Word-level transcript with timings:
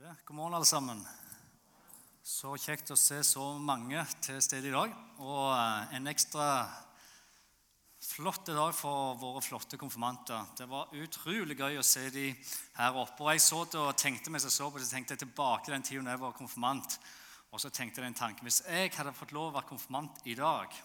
God 0.00 0.36
morgen, 0.36 0.54
alle 0.54 0.64
sammen. 0.64 1.00
Så 2.24 2.54
kjekt 2.56 2.88
å 2.88 2.96
se 2.96 3.18
så 3.26 3.42
mange 3.60 4.00
til 4.24 4.38
stede 4.40 4.70
i 4.70 4.72
dag. 4.72 4.94
Og 5.20 5.50
eh, 5.52 5.90
en 5.98 6.08
ekstra 6.08 6.46
flott 8.06 8.48
dag 8.48 8.72
for 8.72 9.18
våre 9.20 9.42
flotte 9.44 9.76
konfirmanter. 9.76 10.54
Det 10.56 10.64
var 10.70 10.94
utrolig 10.96 11.58
gøy 11.58 11.76
å 11.76 11.84
se 11.84 12.06
dem 12.14 12.38
her 12.78 12.96
oppe. 12.96 13.26
Og 13.26 13.28
jeg 13.34 13.42
så 13.44 13.58
det 13.66 13.82
og 13.82 13.98
tenkte 14.00 14.32
mens 14.32 14.46
jeg 14.48 14.54
så 14.54 14.70
på 14.72 14.80
det, 14.80 14.88
tenkte 14.88 15.18
jeg 15.18 15.26
tilbake 15.26 15.74
den 15.74 15.84
tiden 15.84 16.08
jeg 16.08 16.22
var 16.22 16.32
konfirmant. 16.38 16.96
Og 17.52 17.60
så 17.60 17.68
tenkte 17.68 18.00
jeg 18.00 18.14
en 18.14 18.16
tanke. 18.22 18.46
Hvis 18.46 18.62
jeg 18.64 18.94
hadde 18.96 19.12
fått 19.20 19.36
lov 19.36 19.50
å 19.50 19.58
være 19.58 19.68
konfirmant 19.74 20.24
i 20.24 20.38
dag, 20.38 20.80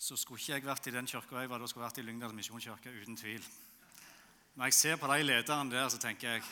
så 0.00 0.16
skulle 0.16 0.40
ikke 0.40 0.56
jeg 0.56 0.70
vært 0.70 0.88
i 0.88 0.96
den 0.96 1.12
kirka 1.12 1.44
jeg 1.44 1.52
var, 1.52 1.60
da 1.60 1.68
skulle 1.68 1.84
vært 1.84 2.00
i 2.00 2.08
Lyngdal 2.08 2.32
misjonskirke, 2.32 2.96
uten 2.96 3.20
tvil. 3.20 3.44
Når 4.54 4.64
jeg 4.64 4.74
ser 4.74 4.96
på 5.00 5.08
de 5.08 5.22
lederne 5.24 5.72
der, 5.72 5.86
så 5.88 5.96
tenker 5.96 6.34
jeg 6.34 6.42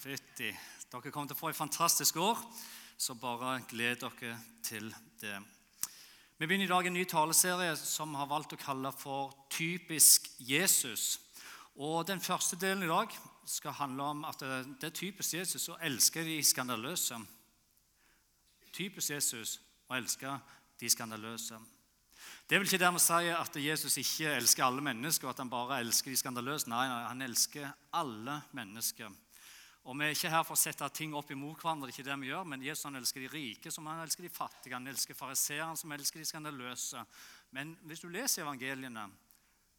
fytti, 0.00 0.46
dere 0.88 1.10
kommer 1.12 1.28
til 1.28 1.36
å 1.36 1.40
få 1.42 1.50
et 1.50 1.58
fantastisk 1.58 2.16
år. 2.16 2.38
Så 2.96 3.12
bare 3.20 3.58
gled 3.68 4.00
dere 4.00 4.38
til 4.64 4.86
det. 5.20 5.34
Vi 6.38 6.46
begynner 6.48 6.64
i 6.64 6.70
dag 6.70 6.88
en 6.88 6.96
ny 6.96 7.04
taleserie 7.04 7.74
som 7.76 8.16
har 8.16 8.30
valgt 8.30 8.54
å 8.56 8.60
kalle 8.60 8.92
for 8.96 9.34
'Typisk 9.50 10.30
Jesus'. 10.40 11.18
Og 11.76 12.06
Den 12.06 12.20
første 12.20 12.56
delen 12.56 12.82
i 12.82 12.86
dag 12.86 13.08
skal 13.44 13.72
handle 13.72 14.02
om 14.02 14.24
at 14.24 14.40
det 14.40 14.84
er 14.84 14.96
typisk 14.96 15.34
Jesus 15.34 15.68
å 15.68 15.76
elske 15.82 16.24
de 16.24 16.42
skandaløse. 16.42 17.14
Typisk 18.72 19.10
Jesus 19.10 19.60
å 19.88 19.94
elske 19.96 20.40
de 20.80 20.88
skandaløse. 20.88 21.60
Det 22.50 22.58
vil 22.58 22.66
ikke 22.66 22.82
dermed 22.82 22.98
si 22.98 23.28
at 23.30 23.56
Jesus 23.62 23.94
ikke 24.00 24.30
elsker 24.34 24.64
alle 24.66 24.82
mennesker, 24.82 25.28
og 25.28 25.36
at 25.36 25.38
han 25.38 25.50
bare 25.52 25.76
elsker 25.84 26.10
de 26.10 26.16
skandaløse. 26.18 26.66
Nei, 26.66 26.82
han 27.06 27.22
elsker 27.22 27.68
alle 27.94 28.40
mennesker. 28.58 29.12
Og 29.84 29.94
Vi 29.94 30.04
er 30.04 30.16
ikke 30.16 30.32
her 30.32 30.42
for 30.42 30.56
å 30.56 30.58
sette 30.58 30.88
ting 30.90 31.14
opp 31.14 31.30
imot 31.30 31.62
hverandre, 31.62 31.86
det 31.86 31.94
er 31.94 32.00
ikke 32.00 32.08
det 32.08 32.16
vi 32.24 32.32
gjør, 32.32 32.48
men 32.50 32.64
Jesus 32.66 32.88
han 32.88 32.98
elsker 32.98 33.22
de 33.22 33.30
rike 33.30 33.70
som 33.70 33.86
han 33.86 34.02
elsker 34.02 34.26
de 34.26 34.32
fattige. 34.34 34.74
Han 34.74 34.90
elsker 34.90 35.14
fariseerne 35.14 35.78
som 35.78 35.94
elsker 35.94 36.18
de 36.18 36.26
skandaløse. 36.26 37.04
Men 37.54 37.76
hvis 37.86 38.02
du 38.02 38.08
leser 38.10 38.42
evangeliene, 38.42 39.06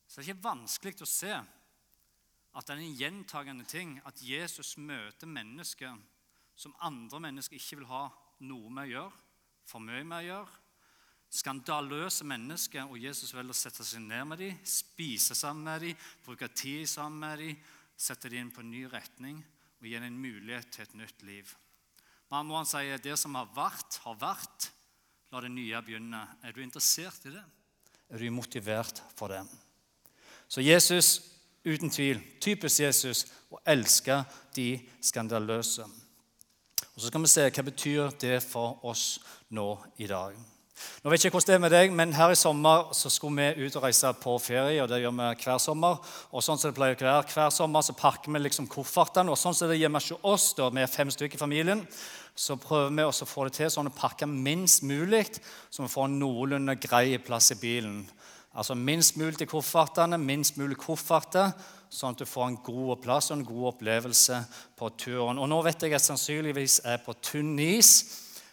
så 0.08 0.22
er 0.22 0.23
det 0.23 0.30
ikke 0.31 0.47
vanskelig 0.47 0.95
å 1.03 1.11
se 1.11 1.35
at 1.35 2.63
det 2.69 2.78
er 2.78 2.85
en 2.85 2.97
gjentagende 3.03 3.67
ting 3.67 3.97
at 4.08 4.23
Jesus 4.23 4.78
møter 4.80 5.28
mennesker 5.28 6.00
som 6.56 6.80
andre 6.80 7.19
mennesker 7.28 7.59
ikke 7.59 7.83
vil 7.83 7.91
ha 7.91 8.06
noe 8.47 8.72
med 8.72 8.88
å 8.88 8.91
gjøre, 8.95 9.23
for 9.67 9.83
mye 9.83 10.08
med 10.08 10.22
å 10.23 10.28
gjøre 10.30 10.60
skandaløse 11.31 12.25
mennesker, 12.27 12.89
og 12.91 12.99
Jesus 12.99 13.31
velger 13.33 13.53
å 13.53 13.57
sette 13.57 13.85
seg 13.87 14.03
ned 14.03 14.27
med 14.27 14.41
dem, 14.43 14.59
spise 14.67 15.35
sammen 15.38 15.63
med 15.69 15.85
dem, 15.85 16.09
bruke 16.25 16.49
tid 16.51 16.89
sammen 16.91 17.23
med 17.23 17.39
dem, 17.39 17.61
sette 17.95 18.29
dem 18.29 18.43
inn 18.45 18.53
på 18.53 18.63
en 18.63 18.71
ny 18.73 18.83
retning 18.91 19.39
og 19.81 19.88
gi 19.88 19.95
dem 19.95 20.09
en 20.09 20.19
mulighet 20.21 20.69
til 20.73 20.85
et 20.85 20.97
nytt 20.99 21.23
liv. 21.25 21.55
Man 22.31 22.47
må 22.47 22.61
si 22.67 22.83
det 23.03 23.17
som 23.19 23.35
har 23.35 23.49
vært, 23.55 23.97
har 24.05 24.19
vært. 24.19 24.69
La 25.31 25.41
det 25.43 25.51
nye 25.51 25.79
begynne. 25.83 26.21
Er 26.43 26.53
du 26.55 26.61
interessert 26.63 27.25
i 27.27 27.33
det? 27.33 27.43
Er 28.11 28.19
du 28.19 28.31
motivert 28.35 29.01
for 29.16 29.31
det? 29.31 29.41
Så 30.51 30.63
Jesus, 30.63 31.09
uten 31.63 31.91
tvil, 31.91 32.19
typisk 32.43 32.83
Jesus, 32.83 33.25
å 33.51 33.59
elske 33.67 34.21
de 34.55 34.75
skandaløse. 35.03 35.88
Og 36.91 36.99
Så 36.99 37.07
skal 37.07 37.23
vi 37.23 37.31
se 37.31 37.47
hva 37.47 37.63
betyr 37.63 38.17
det 38.19 38.41
for 38.43 38.83
oss 38.88 39.19
nå 39.49 39.69
i 40.03 40.07
dag. 40.11 40.35
Nå 41.03 41.09
vet 41.09 41.23
jeg 41.23 41.31
ikke 41.31 41.39
hvordan 41.39 41.51
det 41.51 41.55
er 41.57 41.63
med 41.63 41.73
deg, 41.73 41.93
men 41.97 42.13
Her 42.13 42.31
i 42.33 42.37
sommer 42.37 42.91
så 42.93 43.09
skulle 43.09 43.51
vi 43.55 43.65
ut 43.65 43.75
og 43.75 43.83
reise 43.83 44.13
på 44.21 44.37
ferie. 44.39 44.81
og 44.83 44.89
det 44.89 45.01
gjør 45.01 45.15
vi 45.17 45.43
hver 45.43 45.57
sommer. 45.57 45.97
Og 46.31 46.43
sånn 46.43 46.57
som 46.57 46.69
det 46.69 46.77
pleier 46.77 46.95
å 46.95 47.05
være 47.05 47.33
Hver 47.33 47.49
sommer 47.49 47.81
så 47.81 47.93
pakker 47.97 48.31
vi 48.31 48.39
liksom 48.39 48.67
koffertene. 48.67 49.31
og 49.31 49.38
sånn 49.38 49.55
som 49.55 49.69
det 49.69 49.79
hjemme 49.79 49.99
hos 49.99 50.11
oss, 50.23 50.53
da, 50.53 50.69
vi 50.69 50.81
er 50.81 50.88
fem 50.88 51.09
stykker 51.09 51.35
i 51.35 51.45
familien, 51.45 51.88
så 52.35 52.55
prøver 52.55 52.89
vi 52.95 53.03
også 53.03 53.25
å 53.25 53.31
få 53.33 53.43
det 53.45 53.53
til 53.53 53.69
sånn 53.69 53.89
å 53.89 53.95
pakke 53.95 54.25
minst 54.25 54.83
mulig, 54.83 55.39
så 55.69 55.83
vi 55.83 55.89
får 55.91 56.05
en 56.05 56.19
noenlunde 56.19 56.75
grei 56.79 57.17
plass 57.17 57.51
i 57.51 57.55
bilen. 57.55 58.09
Altså 58.53 58.75
Minst 58.75 59.16
mulig 59.17 59.38
til 59.38 59.47
koffertene, 59.47 60.17
minst 60.19 60.57
mulig 60.59 60.75
kofferter, 60.77 61.53
sånn 61.91 62.16
at 62.16 62.19
du 62.19 62.27
får 62.27 62.47
en 62.47 62.57
god 62.63 63.00
plass 63.03 63.31
og 63.31 63.38
en 63.38 63.45
god 63.47 63.67
opplevelse 63.73 64.41
på 64.79 64.89
turen. 65.00 65.39
Og 65.39 65.47
Nå 65.47 65.61
vet 65.63 65.79
jeg 65.83 65.91
at 65.91 66.00
jeg 66.00 66.07
sannsynligvis 66.09 66.81
er 66.88 67.00
på 67.03 67.16
tynn 67.23 67.57
is. 67.59 67.91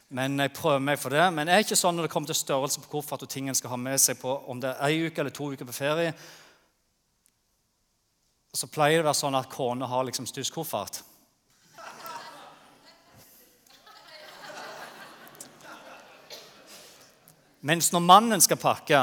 Men 0.08 0.41
jeg 0.41 0.54
prøver 0.56 0.80
meg 0.80 1.00
for 1.00 1.12
det. 1.12 1.26
Men 1.36 1.50
jeg 1.50 1.60
er 1.60 1.66
ikke 1.66 1.76
sånn 1.76 1.98
når 1.98 2.08
det 2.08 2.12
kommer 2.14 2.30
til 2.30 2.38
størrelse 2.38 2.80
på 2.80 2.92
koffert 2.94 3.24
og 3.26 3.30
ting 3.32 3.50
en 3.50 3.58
skal 3.58 3.74
ha 3.74 3.80
med 3.80 4.00
seg 4.00 4.20
på 4.20 4.32
om 4.48 4.60
det 4.62 4.72
er 4.72 4.88
ei 4.88 5.08
uke 5.08 5.20
eller 5.20 5.34
to 5.34 5.50
uker 5.52 5.69
på 5.69 5.76
ferie. 5.76 6.14
Så 8.56 8.70
pleier 8.72 8.98
det 8.98 9.04
å 9.04 9.10
være 9.10 9.20
sånn 9.20 9.36
at 9.36 9.50
kona 9.52 9.88
har 9.91 10.08
liksom 10.08 10.26
størst 10.28 10.54
koffert. 10.54 11.02
Mens 17.68 17.91
når 17.92 18.04
mannen 18.06 18.41
skal 18.41 18.60
pakke, 18.62 19.00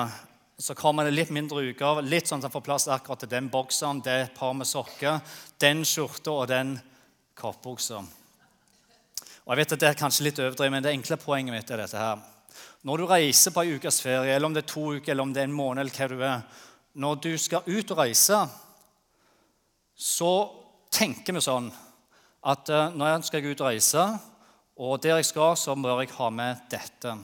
så 0.58 0.74
kommer 0.80 1.06
det 1.06 1.14
litt 1.14 1.32
mindre 1.36 1.68
uker. 1.70 2.02
Litt 2.08 2.32
sånn 2.32 2.40
at 2.40 2.48
han 2.48 2.54
får 2.56 2.64
plass 2.66 2.86
akkurat 2.90 3.22
til 3.22 3.30
den 3.30 3.50
bokseren, 3.52 4.00
det 4.02 4.32
par 4.38 4.56
med 4.58 4.66
sokker, 4.66 5.20
den 5.62 5.84
skjorta 5.86 6.32
og 6.32 6.48
den 6.50 6.78
kortbuksa. 7.36 8.00
Og 9.46 9.54
jeg 9.54 9.62
vet 9.62 9.74
at 9.76 9.80
Det 9.80 9.90
er 9.92 10.00
kanskje 10.00 10.26
litt 10.26 10.40
overdrevet, 10.42 10.74
men 10.74 10.84
det 10.84 10.92
enkle 10.96 11.18
poenget 11.22 11.54
mitt 11.54 11.72
er 11.72 11.84
dette 11.84 12.02
her. 12.02 12.22
Når 12.86 12.98
du 12.98 13.06
reiser 13.10 13.54
på 13.54 13.62
en 13.62 13.78
ukes 13.78 14.02
ferie, 14.02 14.34
eller 14.34 14.50
om 14.50 14.54
det 14.54 14.64
er 14.64 14.74
to 14.74 14.86
uker, 14.96 15.12
eller 15.12 15.26
om 15.26 15.34
det 15.34 15.44
er 15.44 15.50
en 15.50 15.58
måned, 15.58 15.82
eller 15.82 15.94
hva 15.94 16.08
du 16.10 16.24
er 16.24 16.64
Når 16.96 17.16
du 17.22 17.38
skal 17.38 17.66
ut 17.68 17.92
og 17.92 17.98
reise, 18.00 18.38
så 19.96 20.32
tenker 20.92 21.36
vi 21.36 21.44
sånn 21.44 21.68
at 22.46 22.70
eh, 22.70 22.94
når 22.96 23.10
jeg 23.10 23.28
skal 23.28 23.48
ut 23.50 23.62
og 23.62 23.68
reise, 23.68 24.06
og 24.76 25.02
der 25.04 25.20
jeg 25.20 25.28
skal, 25.28 25.58
så 25.60 25.76
bør 25.76 26.02
jeg 26.04 26.14
ha 26.16 26.30
med 26.32 26.62
dette. 26.72 27.16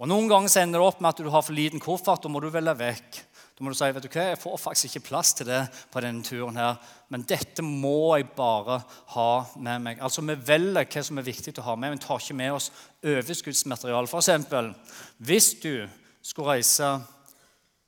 Og 0.00 0.08
Noen 0.10 0.28
ganger 0.28 0.52
så 0.52 0.62
ender 0.62 0.80
det 0.80 0.88
opp 0.88 1.00
med 1.00 1.12
at 1.12 1.22
du 1.22 1.30
har 1.30 1.44
for 1.44 1.56
liten 1.56 1.82
koffert, 1.82 2.24
og 2.24 2.32
må 2.32 2.40
du 2.42 2.50
velge 2.52 2.74
vekk. 2.78 3.20
Da 3.54 3.62
må 3.62 3.70
du 3.70 3.76
si 3.78 3.86
vet 3.86 4.02
du 4.02 4.10
hva, 4.10 4.22
jeg 4.32 4.38
får 4.42 4.56
faktisk 4.58 4.88
ikke 4.88 5.08
plass 5.12 5.30
til 5.38 5.46
det 5.46 5.60
på 5.92 6.00
denne 6.02 6.24
turen. 6.26 6.56
her, 6.56 6.74
Men 7.08 7.22
dette 7.22 7.62
må 7.62 8.16
jeg 8.16 8.32
bare 8.34 8.82
ha 9.14 9.46
med 9.56 9.78
meg. 9.82 10.00
Altså, 10.00 10.22
Vi 10.22 10.34
velger 10.34 10.84
hva 10.84 11.02
som 11.02 11.18
er 11.18 11.22
viktig 11.22 11.58
å 11.58 11.62
ha 11.62 11.76
med, 11.76 11.90
men 11.90 11.98
tar 11.98 12.18
ikke 12.18 12.34
med 12.34 12.52
oss 12.52 12.70
overskuddsmateriale. 13.04 14.08
F.eks. 14.08 14.74
hvis 15.18 15.54
du 15.62 15.88
skulle 16.22 16.48
reise 16.48 17.00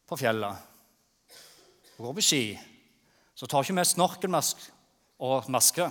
på 0.06 0.16
fjellet 0.16 0.56
og 1.98 2.04
gå 2.06 2.12
på 2.12 2.22
ski, 2.22 2.58
så 3.34 3.46
tar 3.46 3.64
ikke 3.64 3.74
med 3.74 3.88
snorkelmask 3.88 4.56
og 5.18 5.50
maske. 5.50 5.90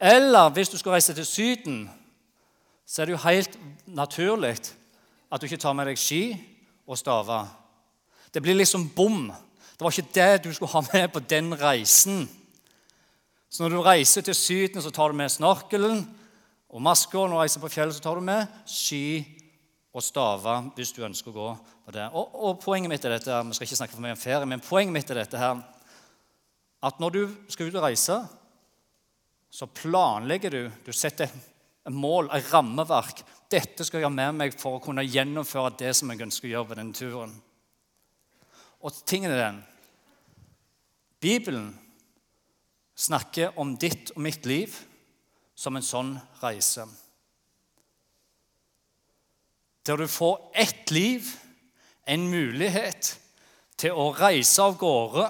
Eller 0.00 0.50
hvis 0.50 0.68
du 0.68 0.78
skulle 0.78 0.94
reise 0.94 1.14
til 1.14 1.26
Syden, 1.26 1.90
så 2.86 3.02
er 3.02 3.06
det 3.06 3.12
jo 3.12 3.28
helt 3.28 3.58
naturlig 3.86 4.56
at 5.32 5.40
du 5.40 5.46
ikke 5.46 5.60
tar 5.60 5.74
med 5.74 5.86
deg 5.90 5.98
ski 5.98 6.36
og 6.86 6.98
staver. 6.98 7.65
Det 8.36 8.42
blir 8.44 8.58
liksom 8.58 8.90
bom. 8.92 9.30
Det 9.76 9.84
var 9.84 9.94
ikke 9.94 10.12
det 10.12 10.42
du 10.44 10.50
skulle 10.52 10.68
ha 10.74 10.82
med 10.92 11.06
på 11.08 11.22
den 11.24 11.54
reisen. 11.56 12.26
Så 13.48 13.62
når 13.62 13.72
du 13.72 13.80
reiser 13.80 14.26
til 14.26 14.36
Syden, 14.36 14.82
så 14.84 14.90
tar 14.92 15.08
du 15.08 15.16
med 15.16 15.32
snorkelen 15.32 16.02
og 16.68 16.82
maska. 16.84 17.16
Når 17.16 17.32
du 17.32 17.36
reiser 17.38 17.62
på 17.62 17.70
fjellet, 17.72 17.96
så 17.96 18.04
tar 18.04 18.20
du 18.20 18.26
med 18.26 18.44
ski 18.68 19.24
og 19.96 20.04
staver 20.04 20.68
hvis 20.76 20.92
du 20.92 21.00
ønsker 21.08 21.32
å 21.32 21.38
gå 21.38 21.46
på 21.86 21.96
det. 21.96 22.10
Og, 22.12 22.36
og 22.36 22.60
poenget 22.60 22.92
mitt 22.92 23.08
er 23.08 23.16
dette, 23.16 23.40
Vi 23.48 23.56
skal 23.56 23.70
ikke 23.70 23.80
snakke 23.80 23.96
for 23.96 24.04
mye 24.04 24.18
om 24.18 24.20
ferie, 24.20 24.52
men 24.52 24.64
poenget 24.68 24.98
mitt 24.98 25.14
er 25.16 25.22
dette 25.22 25.40
her, 25.40 25.64
at 26.84 27.00
når 27.00 27.16
du 27.16 27.22
skal 27.48 27.72
ut 27.72 27.80
og 27.80 27.88
reise, 27.88 28.20
så 29.48 29.72
planlegger 29.80 30.52
du 30.52 30.62
Du 30.84 30.92
setter 30.92 31.32
et 31.32 31.92
mål, 32.04 32.28
et 32.36 32.52
rammeverk. 32.52 33.24
Dette 33.48 33.80
skal 33.80 34.04
jeg 34.04 34.10
ha 34.10 34.12
med 34.12 34.42
meg 34.44 34.60
for 34.60 34.76
å 34.76 34.84
kunne 34.84 35.08
gjennomføre 35.08 35.72
det 35.80 35.96
som 35.96 36.12
jeg 36.12 36.28
ønsker 36.28 36.50
å 36.50 36.56
gjøre 36.58 36.74
på 36.74 36.82
denne 36.84 37.00
turen. 37.00 37.36
Og 38.86 38.94
tingen 39.08 39.32
er 39.34 39.40
den 39.40 39.64
Bibelen 41.20 41.72
snakker 42.96 43.56
om 43.58 43.74
ditt 43.80 44.12
og 44.14 44.22
mitt 44.22 44.46
liv 44.46 44.74
som 45.58 45.76
en 45.76 45.84
sånn 45.84 46.12
reise. 46.42 46.84
Der 49.86 49.98
du 49.98 50.06
får 50.10 50.38
ett 50.54 50.90
liv, 50.94 51.28
en 52.06 52.28
mulighet 52.30 53.16
til 53.78 53.96
å 53.96 54.12
reise 54.14 54.62
av 54.62 54.76
gårde, 54.78 55.26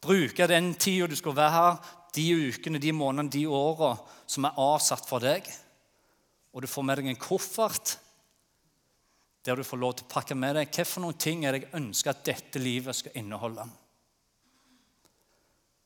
bruke 0.00 0.48
den 0.48 0.72
tida 0.80 1.08
du 1.10 1.16
skal 1.18 1.36
være 1.36 1.56
her, 1.56 1.80
de 2.16 2.26
ukene, 2.48 2.80
de 2.82 2.92
månedene, 2.96 3.32
de 3.32 3.44
åra 3.46 3.94
som 4.26 4.46
er 4.48 4.56
avsatt 4.58 5.04
for 5.08 5.22
deg. 5.22 5.46
Og 6.54 6.64
du 6.64 6.70
får 6.70 6.86
med 6.86 7.00
deg 7.00 7.10
en 7.12 7.20
koffert 7.20 7.98
der 9.44 9.56
du 9.56 9.64
får 9.64 9.80
lov 9.80 9.94
til 9.96 10.06
å 10.06 10.12
pakke 10.12 10.36
med 10.36 10.58
deg 10.58 10.72
hva 10.74 10.84
for 10.84 11.04
noen 11.04 11.20
ting 11.20 11.44
er 11.44 11.56
det 11.56 11.62
jeg 11.64 11.76
ønsker 11.80 12.12
at 12.12 12.24
dette 12.26 12.60
livet 12.60 12.96
skal 12.96 13.16
inneholde. 13.20 13.64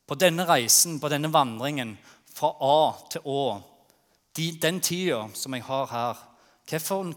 På 0.05 0.19
denne 0.21 0.45
reisen, 0.49 0.99
på 1.01 1.09
denne 1.09 1.31
vandringen 1.33 1.95
fra 2.35 2.51
A 2.61 2.79
til 3.13 3.25
Å, 3.31 3.43
de, 4.35 4.49
den 4.61 4.81
tida 4.85 5.23
som 5.39 5.55
jeg 5.55 5.65
har 5.69 5.87
her, 5.93 6.25
hva 6.69 6.81
for, 6.83 7.13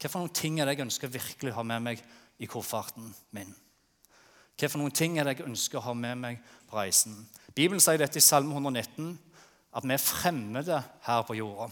hva 0.00 0.08
for 0.08 0.22
noen 0.22 0.34
ting 0.34 0.58
er 0.58 0.66
det 0.66 0.78
jeg 0.78 0.86
ønsker 0.86 1.12
virkelig 1.12 1.52
å 1.52 1.60
ha 1.60 1.66
med 1.68 1.84
meg 1.90 2.02
i 2.42 2.48
kofferten 2.50 3.12
min? 3.36 3.52
Hva 4.58 4.70
for 4.70 4.80
noen 4.80 4.96
ting 4.96 5.18
er 5.18 5.28
det 5.28 5.36
jeg 5.36 5.48
ønsker 5.50 5.80
å 5.80 5.86
ha 5.90 5.94
med 5.98 6.18
meg 6.24 6.40
på 6.70 6.80
reisen? 6.80 7.20
Bibelen 7.52 7.82
sier 7.84 8.00
dette 8.00 8.18
i 8.18 8.24
Salme 8.24 8.56
119, 8.56 9.12
at 9.72 9.86
vi 9.86 9.94
er 9.94 10.02
fremmede 10.02 10.82
her 11.06 11.22
på 11.28 11.36
jorda. 11.36 11.68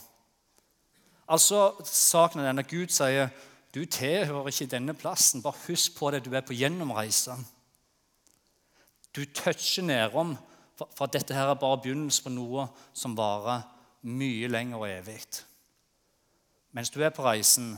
Altså, 1.31 1.71
saken 1.87 2.43
er 2.43 2.51
denne 2.51 2.67
Gud 2.69 2.93
sier 2.93 3.31
du 3.75 3.85
tilhører 3.87 4.51
ikke 4.51 4.71
denne 4.71 4.95
plassen. 4.99 5.43
Bare 5.43 5.59
husk 5.67 5.97
på 5.99 6.11
det, 6.11 6.25
du 6.25 6.33
er 6.35 6.47
på 6.47 6.57
gjennomreise. 6.59 7.37
Du 9.15 9.25
toucher 9.25 9.87
nedom, 9.87 10.37
for 10.97 11.11
dette 11.11 11.35
her 11.35 11.51
er 11.51 11.59
bare 11.61 11.83
begynnelsen 11.83 12.27
på 12.27 12.33
noe 12.35 12.67
som 12.97 13.17
varer 13.19 13.63
mye 14.07 14.49
lenger 14.49 14.81
og 14.81 14.89
evig. 14.89 15.21
Mens 16.73 16.91
du 16.91 17.01
er 17.03 17.13
på 17.15 17.25
reisen, 17.27 17.75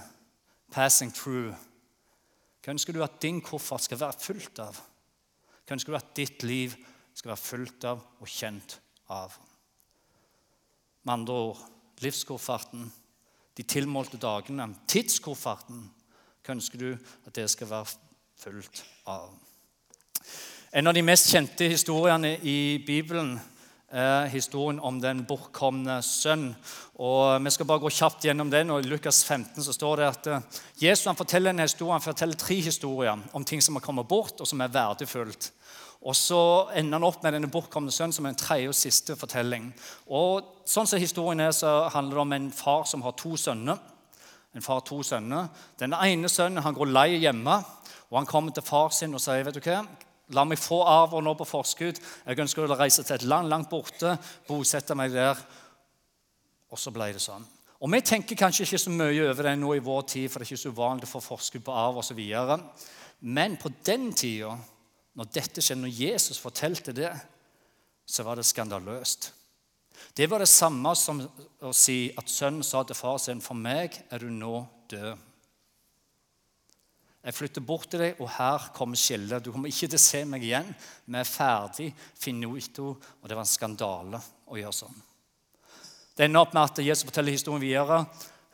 passing 0.72 1.12
through, 1.12 1.52
hva 2.62 2.76
ønsker 2.76 2.94
du 2.94 3.02
at 3.02 3.18
din 3.22 3.40
koffert 3.42 3.82
skal 3.88 3.98
være 3.98 4.20
fullt 4.22 4.60
av? 4.62 4.76
Hva 5.66 5.74
ønsker 5.74 5.92
du 5.92 5.98
at 5.98 6.12
ditt 6.14 6.44
liv 6.46 6.76
skal 7.12 7.32
være 7.32 7.42
fullt 7.42 7.86
av 7.90 8.04
og 8.20 8.30
kjent 8.30 8.76
av? 9.10 9.34
Med 11.02 11.14
andre 11.16 11.38
ord 11.48 11.62
livskofferten 12.02 12.86
de 13.56 13.62
tilmålte 13.68 14.20
dagene, 14.20 14.70
tidskofferten, 14.88 15.84
hva 16.42 16.54
ønsker 16.56 16.80
du 16.80 16.90
at 17.26 17.34
det 17.36 17.48
skal 17.52 17.70
være 17.70 17.94
fullt 18.42 18.84
av? 19.06 19.30
En 20.72 20.88
av 20.88 20.96
de 20.96 21.02
mest 21.04 21.28
kjente 21.28 21.68
historiene 21.68 22.38
i 22.48 22.80
Bibelen 22.86 23.36
er 23.92 24.30
historien 24.32 24.78
om 24.80 24.96
den 25.02 25.20
bortkomne 25.28 25.98
sønn. 26.02 26.54
Og 26.96 27.44
Vi 27.44 27.50
skal 27.50 27.66
bare 27.68 27.82
gå 27.82 27.90
kjapt 27.92 28.24
gjennom 28.24 28.50
den. 28.50 28.70
og 28.70 28.80
I 28.80 28.88
Lukas 28.88 29.24
15 29.24 29.62
så 29.62 29.72
står 29.72 29.96
det 29.96 30.06
at 30.06 30.26
eh, 30.26 30.40
Jesus 30.80 31.06
han 31.06 31.16
forteller 31.16 31.50
en 31.50 31.58
historie, 31.58 31.92
han 31.92 32.00
forteller 32.00 32.34
tre 32.34 32.54
historier 32.54 33.18
om 33.32 33.44
ting 33.44 33.60
som 33.60 33.76
har 33.76 33.82
kommet 33.82 34.08
bort, 34.08 34.40
og 34.40 34.48
som 34.48 34.60
er 34.60 34.72
verdifullt. 34.72 35.52
Og 36.02 36.16
så 36.18 36.40
ender 36.74 36.98
han 36.98 37.06
opp 37.06 37.22
med 37.22 37.36
denne 37.36 37.50
bortkomne 37.50 37.92
sønnen 37.94 38.14
som 38.14 38.26
er 38.26 38.34
en 38.34 38.38
tredje 38.40 38.70
og 38.72 38.74
siste 38.74 39.14
fortelling. 39.18 39.68
Og 40.10 40.64
sånn 40.66 40.88
som 40.90 40.98
historien 40.98 41.44
er, 41.44 41.52
så 41.54 41.86
handler 41.94 42.18
det 42.18 42.24
om 42.24 42.36
en 42.38 42.48
far 42.54 42.86
som 42.90 43.04
har 43.06 43.14
to 43.18 43.36
sønner. 43.38 43.78
En 44.52 44.64
far 44.64 44.82
to 44.84 44.98
sønner. 45.06 45.46
Den 45.78 45.94
ene 45.94 46.28
sønnen 46.28 46.64
han 46.64 46.74
går 46.76 46.90
lei 46.90 47.08
hjemme, 47.22 47.60
og 48.10 48.18
han 48.18 48.28
kommer 48.28 48.52
til 48.52 48.66
far 48.66 48.90
sin 48.92 49.14
og 49.14 49.22
sier 49.22 49.46
vet 49.46 49.56
du 49.56 49.62
hva, 49.62 49.84
La 50.32 50.44
meg 50.48 50.60
få 50.60 50.78
arven 50.88 51.26
nå 51.26 51.34
på 51.36 51.44
forskudd. 51.44 51.98
Jeg 52.24 52.40
ønsker 52.40 52.64
å 52.64 52.76
reise 52.78 53.02
til 53.04 53.18
et 53.18 53.26
land 53.28 53.50
langt 53.52 53.68
borte, 53.68 54.14
bosette 54.48 54.96
meg 54.96 55.12
der. 55.12 55.36
Og 56.72 56.80
så 56.80 56.92
ble 56.94 57.10
det 57.12 57.20
sånn. 57.20 57.44
Og 57.82 57.90
Vi 57.90 58.00
tenker 58.06 58.38
kanskje 58.38 58.64
ikke 58.64 58.78
så 58.78 58.92
mye 58.94 59.26
over 59.28 59.48
det 59.48 59.56
nå 59.58 59.74
i 59.74 59.82
vår 59.82 60.02
tid, 60.08 60.30
for 60.30 60.38
det 60.38 60.46
er 60.46 60.54
ikke 60.54 60.62
så 60.62 60.72
uvanlig 60.72 61.08
å 61.08 61.12
få 61.12 61.20
forskudd 61.26 61.64
på 61.66 61.74
arv 61.74 61.98
osv. 62.00 62.20
Men 63.20 63.58
på 63.60 63.72
den 63.84 64.12
tida 64.14 64.54
når 65.18 65.28
dette 65.34 65.62
skjedde, 65.62 65.82
når 65.84 66.00
Jesus 66.08 66.40
fortalte 66.40 66.94
det, 66.96 67.12
så 68.06 68.24
var 68.26 68.38
det 68.38 68.46
skandaløst. 68.48 69.32
Det 70.16 70.26
var 70.30 70.42
det 70.42 70.50
samme 70.50 70.94
som 70.98 71.20
å 71.22 71.72
si 71.76 72.12
at 72.18 72.30
sønnen 72.30 72.64
sa 72.66 72.82
til 72.82 72.96
far 72.96 73.18
sin, 73.18 73.40
'For 73.40 73.54
meg 73.54 74.02
er 74.10 74.18
du 74.18 74.30
nå 74.30 74.66
død.' 74.88 75.18
Jeg 77.22 77.34
flytter 77.34 77.62
bort 77.62 77.86
til 77.90 78.00
deg, 78.00 78.20
og 78.20 78.30
her 78.34 78.64
kommer 78.74 78.98
skillet. 78.98 79.44
Du 79.44 79.52
kommer 79.52 79.68
ikke 79.70 79.86
til 79.86 79.94
å 79.94 80.02
se 80.02 80.24
meg 80.24 80.42
igjen. 80.42 80.74
Vi 81.06 81.18
er 81.18 81.24
ferdig, 81.24 81.94
finito, 82.18 82.88
og 83.22 83.28
det 83.28 83.36
var 83.36 83.44
en 83.44 83.46
skandale 83.46 84.20
å 84.50 84.58
gjøre 84.58 84.74
sånn. 84.74 85.02
Det 86.16 86.24
ender 86.26 86.40
opp 86.42 86.52
med 86.52 86.64
at 86.64 86.82
Jesus 86.82 87.06
forteller 87.06 87.32
historien 87.32 87.62
videre. 87.62 88.00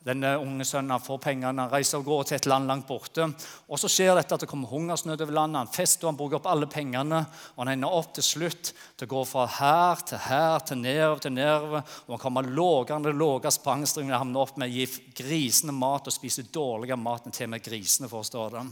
Denne 0.07 0.37
unge 0.39 0.63
sønnen 0.63 0.95
han 0.95 1.03
får 1.03 1.19
pengene, 1.19 1.65
han 1.65 1.73
reiser 1.73 1.99
og 1.99 2.07
går 2.07 2.29
til 2.29 2.37
et 2.37 2.47
land 2.47 2.69
langt 2.71 2.87
borte. 2.87 3.25
Og 3.67 3.81
Så 3.81 3.91
skjer 3.91 4.15
dette 4.15 4.37
at 4.37 4.45
det 4.45 4.49
kommer 4.49 4.71
hungersnød 4.71 5.25
over 5.25 5.35
landet. 5.35 5.59
Han 5.65 5.73
fester 5.75 6.07
og 6.07 6.13
han 6.13 6.21
bruker 6.21 6.39
opp 6.39 6.47
alle 6.47 6.69
pengene. 6.71 7.25
og 7.57 7.65
Han 7.65 7.73
ender 7.73 7.97
opp 7.99 8.13
til 8.15 8.25
slutt 8.25 8.73
til 8.97 9.09
å 9.09 9.11
gå 9.11 9.25
fra 9.27 9.47
her 9.59 10.05
til 10.07 10.23
her 10.23 10.59
til 10.61 10.79
nedover 10.79 11.19
til 11.25 11.35
nedover. 11.35 11.83
og 12.07 12.15
Han 12.15 12.23
kommer 12.23 12.47
lågere 12.47 13.13
lågere 13.13 13.53
sprangstringene 13.53 14.15
og 14.15 14.23
havner 14.23 14.41
opp 14.41 14.57
med 14.57 14.71
å 14.71 14.77
gi 14.77 14.87
grisene 15.19 15.75
mat 15.75 16.07
og 16.07 16.15
spise 16.15 16.47
dårligere 16.47 16.97
mat 16.97 17.27
enn 17.27 17.35
til 17.35 17.51
med 17.51 17.65
grisene. 17.65 18.09
forstår 18.09 18.51
det. 18.51 18.67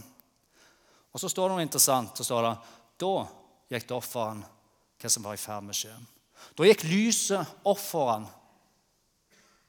Og 1.13 1.19
Så 1.19 1.29
står 1.29 1.49
det 1.49 1.55
noe 1.55 1.67
interessant. 1.67 2.15
Så 2.17 2.23
står 2.23 2.41
det, 2.43 2.57
Da 2.97 3.27
gikk 3.69 3.87
det 3.87 3.97
opp 3.97 4.03
for 4.03 4.29
han 4.29 4.45
hva 4.97 5.09
som 5.09 5.23
var 5.23 5.33
i 5.33 5.37
ferd 5.37 5.63
med 5.63 5.75
å 5.75 5.77
skje. 5.77 5.93
Da 6.55 6.63
gikk 6.63 6.83
lyset 6.83 7.45
opp 7.65 7.79
for 7.79 8.11
han 8.11 8.27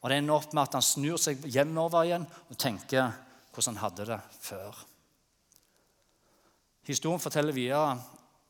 og 0.00 0.10
Det 0.10 0.18
ender 0.18 0.34
opp 0.34 0.52
med 0.52 0.62
at 0.62 0.76
han 0.78 0.84
snur 0.84 1.18
seg 1.20 1.42
hjemover 1.50 2.06
igjen 2.06 2.26
og 2.48 2.58
tenker 2.58 3.10
hvordan 3.50 3.74
han 3.74 3.82
hadde 3.82 4.06
det 4.12 4.20
før. 4.38 4.76
Historien 6.86 7.20
forteller 7.20 7.52
videre, 7.52 7.98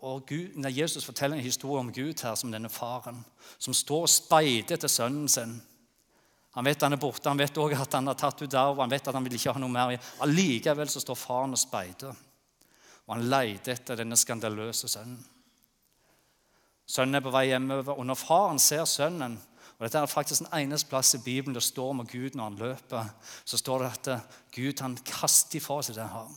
og 0.07 0.29
Gud, 0.29 0.55
nei, 0.63 0.71
Jesus 0.77 1.07
forteller 1.09 1.39
en 1.39 1.43
historie 1.43 1.81
om 1.81 1.89
Gud 1.91 2.21
her 2.23 2.37
som 2.39 2.53
denne 2.53 2.71
faren, 2.71 3.19
som 3.59 3.75
står 3.75 4.05
og 4.07 4.13
speider 4.13 4.77
etter 4.77 4.93
sønnen 4.93 5.27
sin. 5.33 5.57
Han 6.55 6.69
vet 6.69 6.85
han 6.85 6.95
er 6.95 7.01
borte, 7.03 7.27
han 7.29 7.41
vet 7.41 7.59
også 7.59 7.81
at 7.83 7.97
han 7.99 8.11
har 8.11 8.19
tatt 8.19 8.45
ut 8.45 8.55
arv, 8.55 8.79
han 8.79 8.93
vet 8.93 9.09
at 9.09 9.17
han 9.17 9.27
vil 9.27 9.35
ikke 9.39 9.57
ha 9.57 9.63
noe 9.63 9.73
mer. 9.73 9.97
Allikevel 10.23 10.91
så 10.93 11.03
står 11.03 11.19
faren 11.19 11.57
og 11.57 11.61
speider, 11.61 12.15
og 13.09 13.17
han 13.17 13.27
leter 13.33 13.75
etter 13.75 13.99
denne 13.99 14.19
skandaløse 14.19 14.91
sønnen. 14.93 15.19
Sønnen 16.89 17.19
er 17.19 17.25
på 17.25 17.33
vei 17.35 17.49
hjemover, 17.51 17.99
og 17.99 18.07
når 18.07 18.17
faren 18.23 18.63
ser 18.63 18.87
sønnen, 18.89 19.35
og 19.79 19.87
Dette 19.87 20.01
er 20.03 20.11
faktisk 20.11 20.43
den 20.43 20.55
eneste 20.59 20.89
plass 20.91 21.15
i 21.15 21.23
Bibelen 21.23 21.55
det 21.55 21.63
står 21.63 21.93
om 21.93 22.07
Gud 22.07 22.35
når 22.35 22.45
han 22.45 22.59
løper. 22.59 23.11
Så 23.47 23.61
står 23.61 23.85
det 23.85 23.91
at 23.93 24.09
eh, 24.11 24.25
Gud 24.57 24.83
han 24.83 24.97
kaster 25.07 25.61
ifra 25.61 25.79
seg 25.87 26.01
det 26.01 26.09
han. 26.11 26.33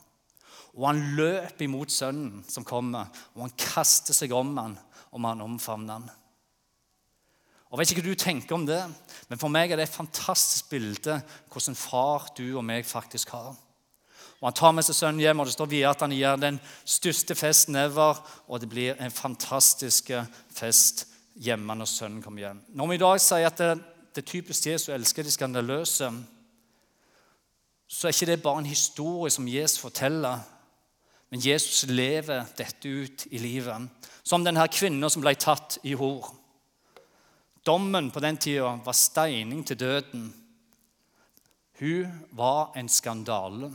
Og 0.78 0.86
han 0.88 1.02
løper 1.18 1.66
imot 1.66 1.92
sønnen 1.92 2.46
som 2.48 2.64
kommer, 2.64 3.10
og 3.34 3.48
han 3.48 3.56
kaster 3.58 4.16
seg 4.16 4.32
om 4.38 4.54
han, 4.62 4.78
og 5.10 5.26
han 5.26 5.42
omfavner 5.44 5.98
han. 5.98 6.06
Og 7.72 7.80
vet 7.80 7.92
ikke 7.92 8.04
hva 8.04 8.14
du 8.14 8.20
tenker 8.20 8.56
om 8.56 8.68
det, 8.68 8.80
men 9.30 9.40
For 9.40 9.50
meg 9.50 9.72
er 9.72 9.80
det 9.80 9.88
et 9.88 9.96
fantastisk 9.96 10.70
bilde 10.70 11.18
hvordan 11.50 11.76
far 11.80 12.30
du 12.38 12.46
og 12.52 12.66
meg 12.68 12.86
faktisk 12.86 13.34
har. 13.34 13.56
Og 14.42 14.48
Han 14.48 14.58
tar 14.58 14.74
med 14.76 14.86
seg 14.86 14.98
sønnen 14.98 15.22
hjem, 15.22 15.40
og 15.40 15.48
det 15.48 15.54
står 15.54 15.70
videre 15.72 15.92
at 15.96 16.02
han 16.02 16.14
gir 16.14 16.38
den 16.38 16.58
største 16.86 17.36
festen 17.36 17.76
ever. 17.78 18.20
Og 18.48 18.62
det 18.62 18.70
blir 18.70 18.98
en 19.00 19.14
fantastisk 19.14 20.12
fest 20.50 21.06
hjemme 21.36 21.76
når 21.76 21.90
sønnen 21.90 22.22
kommer 22.24 22.46
hjem. 22.46 22.62
Når 22.76 22.88
vi 22.88 22.98
i 22.98 23.02
dag 23.02 23.22
sier 23.24 23.48
at 23.48 23.62
det, 23.62 23.72
det 24.16 24.26
typisk 24.28 24.66
Jesus 24.68 24.92
elsker 24.94 25.24
de 25.24 25.32
skandaløse, 25.32 26.12
så 27.92 28.08
er 28.08 28.16
ikke 28.16 28.30
det 28.32 28.44
bare 28.44 28.64
en 28.64 28.72
historie 28.72 29.32
som 29.32 29.48
Jesus 29.48 29.80
forteller. 29.80 30.40
Men 31.32 31.44
Jesus 31.44 31.84
lever 31.90 32.46
dette 32.58 32.90
ut 32.90 33.26
i 33.32 33.40
livet. 33.40 33.88
Som 34.24 34.46
denne 34.46 34.68
kvinnen 34.72 35.10
som 35.10 35.24
ble 35.24 35.34
tatt 35.40 35.80
i 35.88 35.96
hor. 36.00 36.30
Dommen 37.66 38.10
på 38.12 38.20
den 38.24 38.40
tida 38.42 38.74
var 38.86 38.98
steining 38.98 39.64
til 39.68 39.80
døden. 39.80 40.30
Hun 41.80 42.22
var 42.32 42.72
en 42.76 42.90
skandale. 42.90 43.72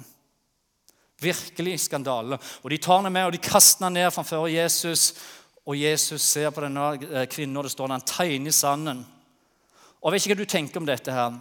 Virkelig 1.20 1.80
skandale. 1.80 2.38
Og 2.62 2.70
De 2.70 2.78
tar 2.78 3.00
henne 3.00 3.10
med 3.10 3.26
og 3.26 3.32
de 3.32 3.42
kaster 3.42 3.86
henne 3.86 4.00
ned 4.00 4.10
framfor 4.10 4.46
Jesus. 4.46 5.14
Og 5.66 5.78
Jesus 5.78 6.23
ser 6.23 6.52
på 6.54 6.62
denne 6.62 6.92
eh, 6.94 7.26
kvinnen, 7.30 7.56
og 7.58 7.66
det 7.66 7.75
står 7.75 7.90
han 7.90 8.06
tegner 8.06 8.52
i 8.52 8.54
sanden. 8.54 9.04
Og 10.00 10.08
Jeg 10.08 10.12
vet 10.12 10.26
ikke 10.26 10.35
hva 10.35 10.44
du 10.44 10.50
tenker 10.50 10.80
om 10.80 10.87
dette, 10.87 11.12
her, 11.12 11.38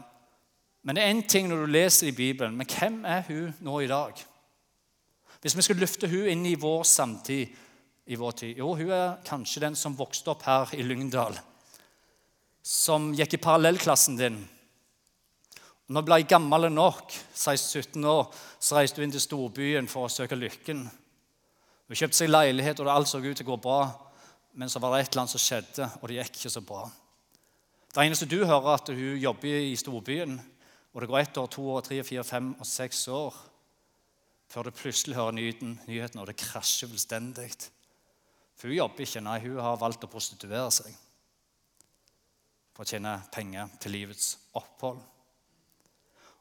men 0.86 0.98
det 0.98 1.04
er 1.04 1.14
én 1.14 1.22
ting 1.26 1.50
når 1.50 1.66
du 1.66 1.72
leser 1.74 2.08
i 2.08 2.16
Bibelen. 2.16 2.56
Men 2.58 2.70
hvem 2.70 3.00
er 3.10 3.24
hun 3.28 3.54
nå 3.66 3.80
i 3.82 3.90
dag? 3.90 4.20
Hvis 5.42 5.56
vi 5.58 5.66
skal 5.66 5.80
løfte 5.82 6.10
hun 6.10 6.28
inn 6.30 6.46
i 6.46 6.58
vår 6.62 6.84
samtid, 6.86 7.62
i 8.06 8.18
vår 8.22 8.36
tid 8.38 8.60
Jo, 8.62 8.76
hun 8.78 8.92
er 8.94 9.16
kanskje 9.26 9.64
den 9.64 9.76
som 9.78 9.98
vokste 9.98 10.30
opp 10.34 10.46
her 10.46 10.74
i 10.78 10.86
Lyngdal. 10.86 11.38
Som 12.62 13.12
gikk 13.18 13.34
i 13.34 13.42
parallellklassen 13.42 14.18
din. 14.18 14.38
Når 15.90 16.02
jeg 16.02 16.10
ble 16.10 16.20
gammel 16.30 16.70
nok, 16.74 17.14
16-17 17.34 18.06
år, 18.10 18.30
så 18.60 18.78
reiste 18.78 19.02
hun 19.02 19.08
inn 19.08 19.14
til 19.14 19.22
storbyen 19.22 19.90
for 19.90 20.06
å 20.06 20.14
søke 20.14 20.38
lykken. 20.38 20.86
Hun 20.86 21.98
kjøpte 21.98 22.18
seg 22.18 22.32
leilighet, 22.32 22.82
og 22.82 22.90
alt 22.90 23.10
så 23.10 23.22
ut 23.22 23.34
til 23.38 23.46
å 23.46 23.52
gå 23.52 23.62
bra. 23.62 23.84
Men 24.56 24.72
så 24.72 24.80
var 24.80 24.94
det 24.94 25.04
et 25.04 25.12
eller 25.12 25.26
annet 25.26 25.36
som 25.36 25.44
skjedde, 25.44 25.90
og 26.00 26.08
det 26.08 26.20
gikk 26.22 26.40
ikke 26.40 26.54
så 26.54 26.64
bra. 26.64 26.86
Det 27.92 28.04
eneste 28.04 28.28
du 28.28 28.38
hører, 28.44 28.70
er 28.72 28.80
at 28.80 28.92
hun 28.92 29.20
jobber 29.20 29.58
i 29.68 29.76
storbyen, 29.80 30.38
og 30.94 31.02
det 31.02 31.10
går 31.12 31.20
ett 31.20 31.38
år, 31.38 31.48
to 31.52 31.64
år, 31.74 31.82
tre, 31.84 32.02
fire, 32.08 32.24
fem 32.24 32.54
og 32.60 32.68
seks 32.68 33.08
år 33.12 33.36
før 34.52 34.68
du 34.68 34.76
plutselig 34.78 35.16
hører 35.18 35.34
nyheten, 35.36 36.20
og 36.22 36.28
det 36.30 36.38
krasjer 36.40 36.88
fullstendig. 36.88 37.50
For 38.56 38.70
hun 38.70 38.78
jobber 38.78 39.04
ikke, 39.04 39.24
nei, 39.26 39.40
hun 39.44 39.60
har 39.60 39.82
valgt 39.82 40.06
å 40.06 40.12
prostituere 40.12 40.70
seg 40.72 40.94
for 42.76 42.84
å 42.84 42.90
tjene 42.90 43.18
penger 43.32 43.72
til 43.80 43.96
livets 43.96 44.34
opphold. 44.60 45.00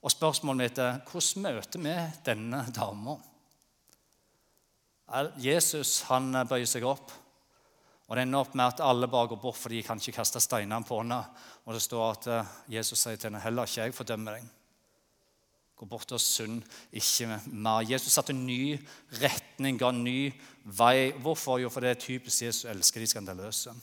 Og 0.05 0.13
Spørsmålet 0.13 0.61
mitt 0.61 0.81
er 0.83 0.99
hvordan 1.09 1.45
møter 1.47 1.83
vi 1.83 1.95
denne 2.27 2.65
dama? 2.75 3.17
Jesus 5.41 6.01
han 6.11 6.35
bøyer 6.51 6.69
seg 6.69 6.87
opp 6.87 7.13
og 8.05 8.17
Det 8.17 8.23
ender 8.27 8.43
opp 8.45 8.53
med 8.53 8.67
at 8.67 8.83
alle 8.85 9.09
bare 9.09 9.31
går 9.33 9.41
bort, 9.41 9.57
for 9.57 9.73
de 9.73 9.81
kan 9.83 10.01
ikke 10.01 10.19
kaste 10.19 10.43
steinene 10.43 10.85
på 10.85 10.99
henne. 11.01 11.23
Og 11.65 11.73
det 11.73 11.81
står 11.81 12.05
at 12.11 12.29
eh, 12.29 12.53
Jesus 12.77 13.01
sier 13.01 13.17
til 13.17 13.31
henne 13.31 13.41
heller 13.41 13.65
ikke 13.65 13.87
jeg 13.87 13.97
fordømmer 13.97 14.37
deg. 14.37 14.51
Gå 15.75 15.89
bort 15.91 16.13
og 16.15 16.21
synd 16.23 16.61
ikke 16.95 17.41
mer. 17.49 17.87
Jesus 17.89 18.13
satte 18.13 18.35
en 18.35 18.45
ny 18.47 18.77
retning, 19.23 19.81
ga 19.81 19.89
en 19.91 20.05
ny 20.05 20.29
vei. 20.65 21.15
Hvorfor? 21.25 21.59
Jo, 21.65 21.73
for 21.73 21.83
det 21.83 21.95
er 21.95 22.05
typisk 22.05 22.45
Jesus 22.45 22.69
elsker 22.71 23.03
de 23.03 23.11
skandaløse. 23.11 23.75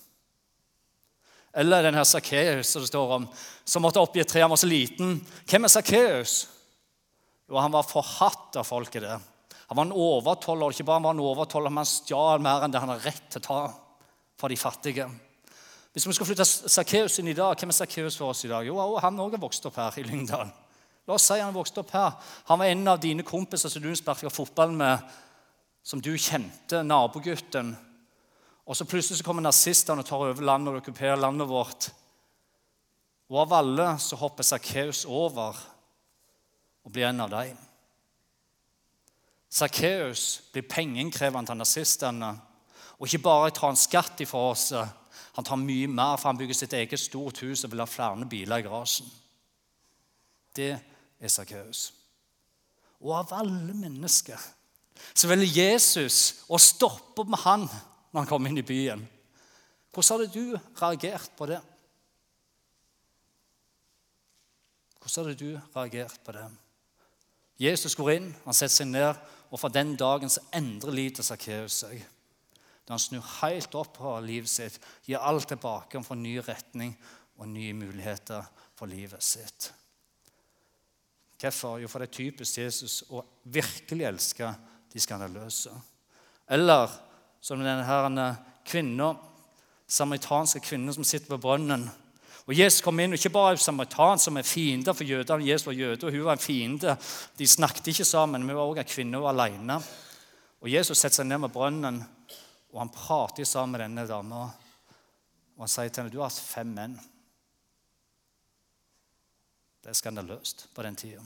Eller 1.51 1.83
den 1.83 1.97
her 1.97 2.07
Sakkeus 2.07 2.69
som 2.71 2.85
det 2.85 2.93
står 2.93 3.17
om, 3.17 3.27
som 3.67 3.83
måtte 3.83 3.99
oppgi 3.99 4.21
et 4.21 4.29
tre. 4.31 4.45
Han 4.45 4.53
var 4.53 4.61
så 4.61 4.69
liten. 4.69 5.17
Hvem 5.49 5.67
er 5.67 5.73
Sakkeus? 5.73 6.39
Jo, 7.49 7.57
han 7.59 7.73
var 7.73 7.89
forhatt 7.89 8.61
av 8.61 8.69
folket 8.69 9.03
der. 9.03 9.29
Han 9.65 9.79
var 9.81 9.89
en 9.89 9.97
overtoller. 9.97 10.71
Ikke 10.71 10.85
bare 10.87 11.01
han 11.01 11.09
var 11.09 11.17
en 11.17 11.25
overtoller, 11.25 11.73
men 11.73 11.83
han 11.83 11.89
stjal 11.89 12.43
mer 12.43 12.63
enn 12.63 12.71
det 12.71 12.85
han 12.85 12.93
har 12.93 13.03
rett 13.09 13.25
til 13.33 13.41
å 13.41 13.49
ta 13.49 13.63
fra 14.41 14.49
de 14.49 14.57
fattige. 14.57 15.05
Hvis 15.93 16.07
vi 16.07 16.15
skal 16.15 16.25
flytte 16.25 16.45
Sakkeus 16.47 17.19
inn 17.19 17.29
i 17.29 17.37
dag, 17.37 17.53
hvem 17.59 17.69
er 17.69 17.77
Sakkeus 17.77 18.17
for 18.17 18.31
oss 18.31 18.45
i 18.47 18.49
dag? 18.49 18.65
Jo, 18.65 18.79
han 19.03 19.19
òg 19.21 19.35
er 19.35 19.43
vokst 19.43 19.65
opp 19.69 19.77
her 19.77 19.99
i 19.99 20.05
Lyngdal. 20.07 20.49
La 21.07 21.17
oss 21.17 21.27
si 21.27 21.37
han 21.41 21.53
vokste 21.53 21.81
opp 21.81 21.91
her. 21.93 22.15
Han 22.47 22.61
var 22.61 22.71
en 22.71 22.87
av 22.87 22.99
dine 23.01 23.25
kompiser 23.27 23.69
som 23.69 23.83
du 23.83 23.91
sparka 23.97 24.31
fotball 24.31 24.73
med, 24.73 25.01
som 25.83 26.01
du 26.01 26.13
kjente, 26.15 26.83
nabogutten. 26.85 27.73
Og 28.65 28.77
så 28.77 28.85
plutselig 28.87 29.19
så 29.19 29.25
kommer 29.27 29.43
nazistene 29.43 30.01
og 30.01 30.07
tar 30.07 30.21
over 30.23 30.45
landet 30.45 30.71
og 30.71 30.81
okkuperer 30.81 31.19
landet 31.19 31.49
vårt. 31.49 31.89
Og 33.31 33.41
av 33.43 33.57
alle 33.59 33.89
så 33.99 34.19
hopper 34.19 34.47
Sakkeus 34.47 35.03
over 35.09 35.59
og 36.81 36.93
blir 36.93 37.09
en 37.09 37.25
av 37.25 37.33
dem. 37.33 37.59
Sakkeus 39.51 40.39
blir 40.53 40.63
pengeinnkreveren 40.71 41.49
til 41.49 41.59
nazistene. 41.59 42.31
Og 43.01 43.07
ikke 43.07 43.23
bare 43.25 43.49
tar 43.49 43.71
han 43.71 43.79
skatt 43.79 44.21
ifra 44.21 44.43
oss, 44.51 44.67
han 45.33 45.47
tar 45.47 45.57
mye 45.57 45.87
mer, 45.89 46.19
for 46.21 46.29
han 46.29 46.37
bygger 46.37 46.59
sitt 46.59 46.75
eget 46.77 47.01
stort 47.01 47.39
hus 47.41 47.63
og 47.65 47.71
vil 47.71 47.81
ha 47.81 47.87
flere 47.89 48.27
biler 48.29 48.61
i 48.61 48.65
garasjen. 48.67 49.07
Det 50.53 50.75
er 50.75 51.31
Sakkeus. 51.31 51.87
Og 53.01 53.15
av 53.17 53.33
alle 53.39 53.73
mennesker 53.73 54.37
så 55.17 55.29
velger 55.31 55.71
Jesus 55.71 56.45
å 56.45 56.59
stoppe 56.61 57.25
med 57.25 57.41
han 57.41 57.65
når 57.65 58.19
han 58.19 58.29
kommer 58.29 58.51
inn 58.51 58.61
i 58.61 58.67
byen. 58.67 59.01
Hvordan 59.91 60.21
hadde 60.21 60.35
du 60.35 60.59
reagert 60.77 61.33
på 61.39 61.49
det? 61.49 61.57
Hvordan 65.01 65.31
hadde 65.31 65.39
du 65.41 65.59
reagert 65.73 66.21
på 66.21 66.37
det? 66.37 66.45
Jesus 67.61 67.97
går 67.97 68.13
inn, 68.13 68.31
han 68.45 68.57
setter 68.57 68.77
seg 68.77 68.93
ned, 68.93 69.17
og 69.49 69.59
fra 69.59 69.73
den 69.73 69.95
dagen 69.97 70.29
så 70.29 70.43
endrer 70.53 70.93
livet 70.93 71.17
til 71.17 71.25
Sakkeus 71.25 71.81
seg. 71.81 72.03
Da 72.85 72.95
han 72.95 73.01
snur 73.01 73.25
helt 73.41 73.75
opp 73.77 73.93
på 73.99 74.15
livet 74.25 74.49
sitt, 74.49 74.79
gir 75.05 75.21
alt 75.21 75.47
tilbake 75.51 75.99
og 75.99 76.07
får 76.07 76.19
ny 76.19 76.37
retning 76.45 76.95
og 77.37 77.49
nye 77.49 77.73
muligheter 77.77 78.47
for 78.77 78.89
livet 78.89 79.23
sitt. 79.23 79.71
Hvorfor? 81.41 81.79
Jo, 81.81 81.89
for 81.89 82.01
det 82.01 82.11
er 82.11 82.17
typisk 82.19 82.59
Jesus 82.61 82.99
å 83.09 83.23
virkelig 83.49 84.05
elske 84.05 84.51
de 84.93 85.01
skandaløse. 85.01 85.73
Eller 86.51 86.91
som 87.41 87.63
denne 87.63 88.27
kvinna, 88.67 89.15
samaritanske 89.89 90.61
kvinnen 90.61 90.93
som 90.93 91.07
sitter 91.07 91.33
på 91.33 91.41
brønnen. 91.41 91.87
Og 92.45 92.53
Jesus 92.57 92.81
kom 92.81 92.99
inn, 92.99 93.13
og 93.13 93.19
Ikke 93.19 93.33
bare 93.33 93.57
samaritan, 93.57 94.19
som 94.19 94.37
er 94.37 94.45
fiender 94.45 94.93
for 94.93 95.03
jødene. 95.03 95.47
Jesus 95.47 95.67
var 95.67 95.73
jøde, 95.73 96.05
og 96.05 96.11
hun 96.13 96.25
var 96.25 96.37
en 96.37 96.45
fiende. 96.45 96.95
De 97.37 97.47
snakket 97.47 97.87
ikke 97.87 98.05
sammen, 98.05 98.41
men 98.41 98.49
hun 98.49 98.57
var 98.57 98.69
også 98.69 98.81
en 98.81 98.93
kvinne 98.93 99.21
og 99.21 99.29
alene. 99.29 99.77
Og 100.61 100.69
Jesus 100.69 100.97
setter 100.97 101.21
seg 101.21 101.29
ned 101.29 101.41
med 101.41 101.53
brønnen, 101.53 102.01
og 102.71 102.79
han 102.79 102.93
prater 102.93 103.47
sammen 103.47 103.75
med 103.75 103.83
denne 103.85 104.07
dama. 104.07 104.45
Og 105.57 105.65
han 105.65 105.71
sier 105.71 105.91
til 105.91 106.03
henne 106.03 106.13
du 106.13 106.19
har 106.21 106.31
hatt 106.31 106.39
fem 106.39 106.71
menn. 106.75 106.97
Det 109.81 109.91
er 109.91 109.97
skandaløst 109.97 110.67
på 110.75 110.85
den 110.85 110.97
tida. 110.99 111.23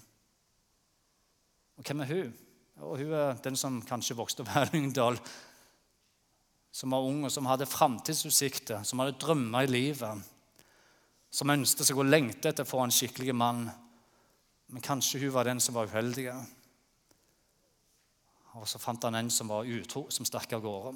Og 1.76 1.84
hvem 1.84 2.02
er 2.04 2.12
hun? 2.14 2.32
Og 2.84 2.98
hun 3.00 3.14
er 3.16 3.44
den 3.44 3.58
som 3.60 3.82
kanskje 3.88 4.18
vokste 4.18 4.44
opp 4.44 4.52
her 4.56 4.70
i 4.70 4.78
Lyngdal 4.78 5.20
som 6.76 6.92
var 6.92 7.06
ung, 7.08 7.22
og 7.24 7.32
som 7.32 7.48
hadde 7.48 7.70
framtidsutsikter, 7.72 8.82
som 8.84 9.00
hadde 9.00 9.16
drømmer 9.22 9.64
i 9.64 9.70
livet. 9.72 10.24
Som 11.32 11.54
ønsket 11.54 11.88
seg 11.88 12.00
å 12.00 12.04
lengte 12.04 12.52
etter 12.52 12.68
å 12.68 12.68
få 12.68 12.82
en 12.84 12.92
skikkelig 12.92 13.36
mann. 13.36 13.62
Men 14.68 14.84
kanskje 14.84 15.22
hun 15.24 15.32
var 15.32 15.48
den 15.48 15.62
som 15.64 15.78
var 15.78 15.88
uheldig. 15.88 16.28
Og 18.60 18.68
så 18.68 18.82
fant 18.84 19.08
han 19.08 19.16
en 19.22 19.32
som 19.32 19.48
var 19.52 19.72
utro, 19.72 20.10
som 20.12 20.28
stakk 20.28 20.58
av 20.58 20.66
gårde. 20.68 20.96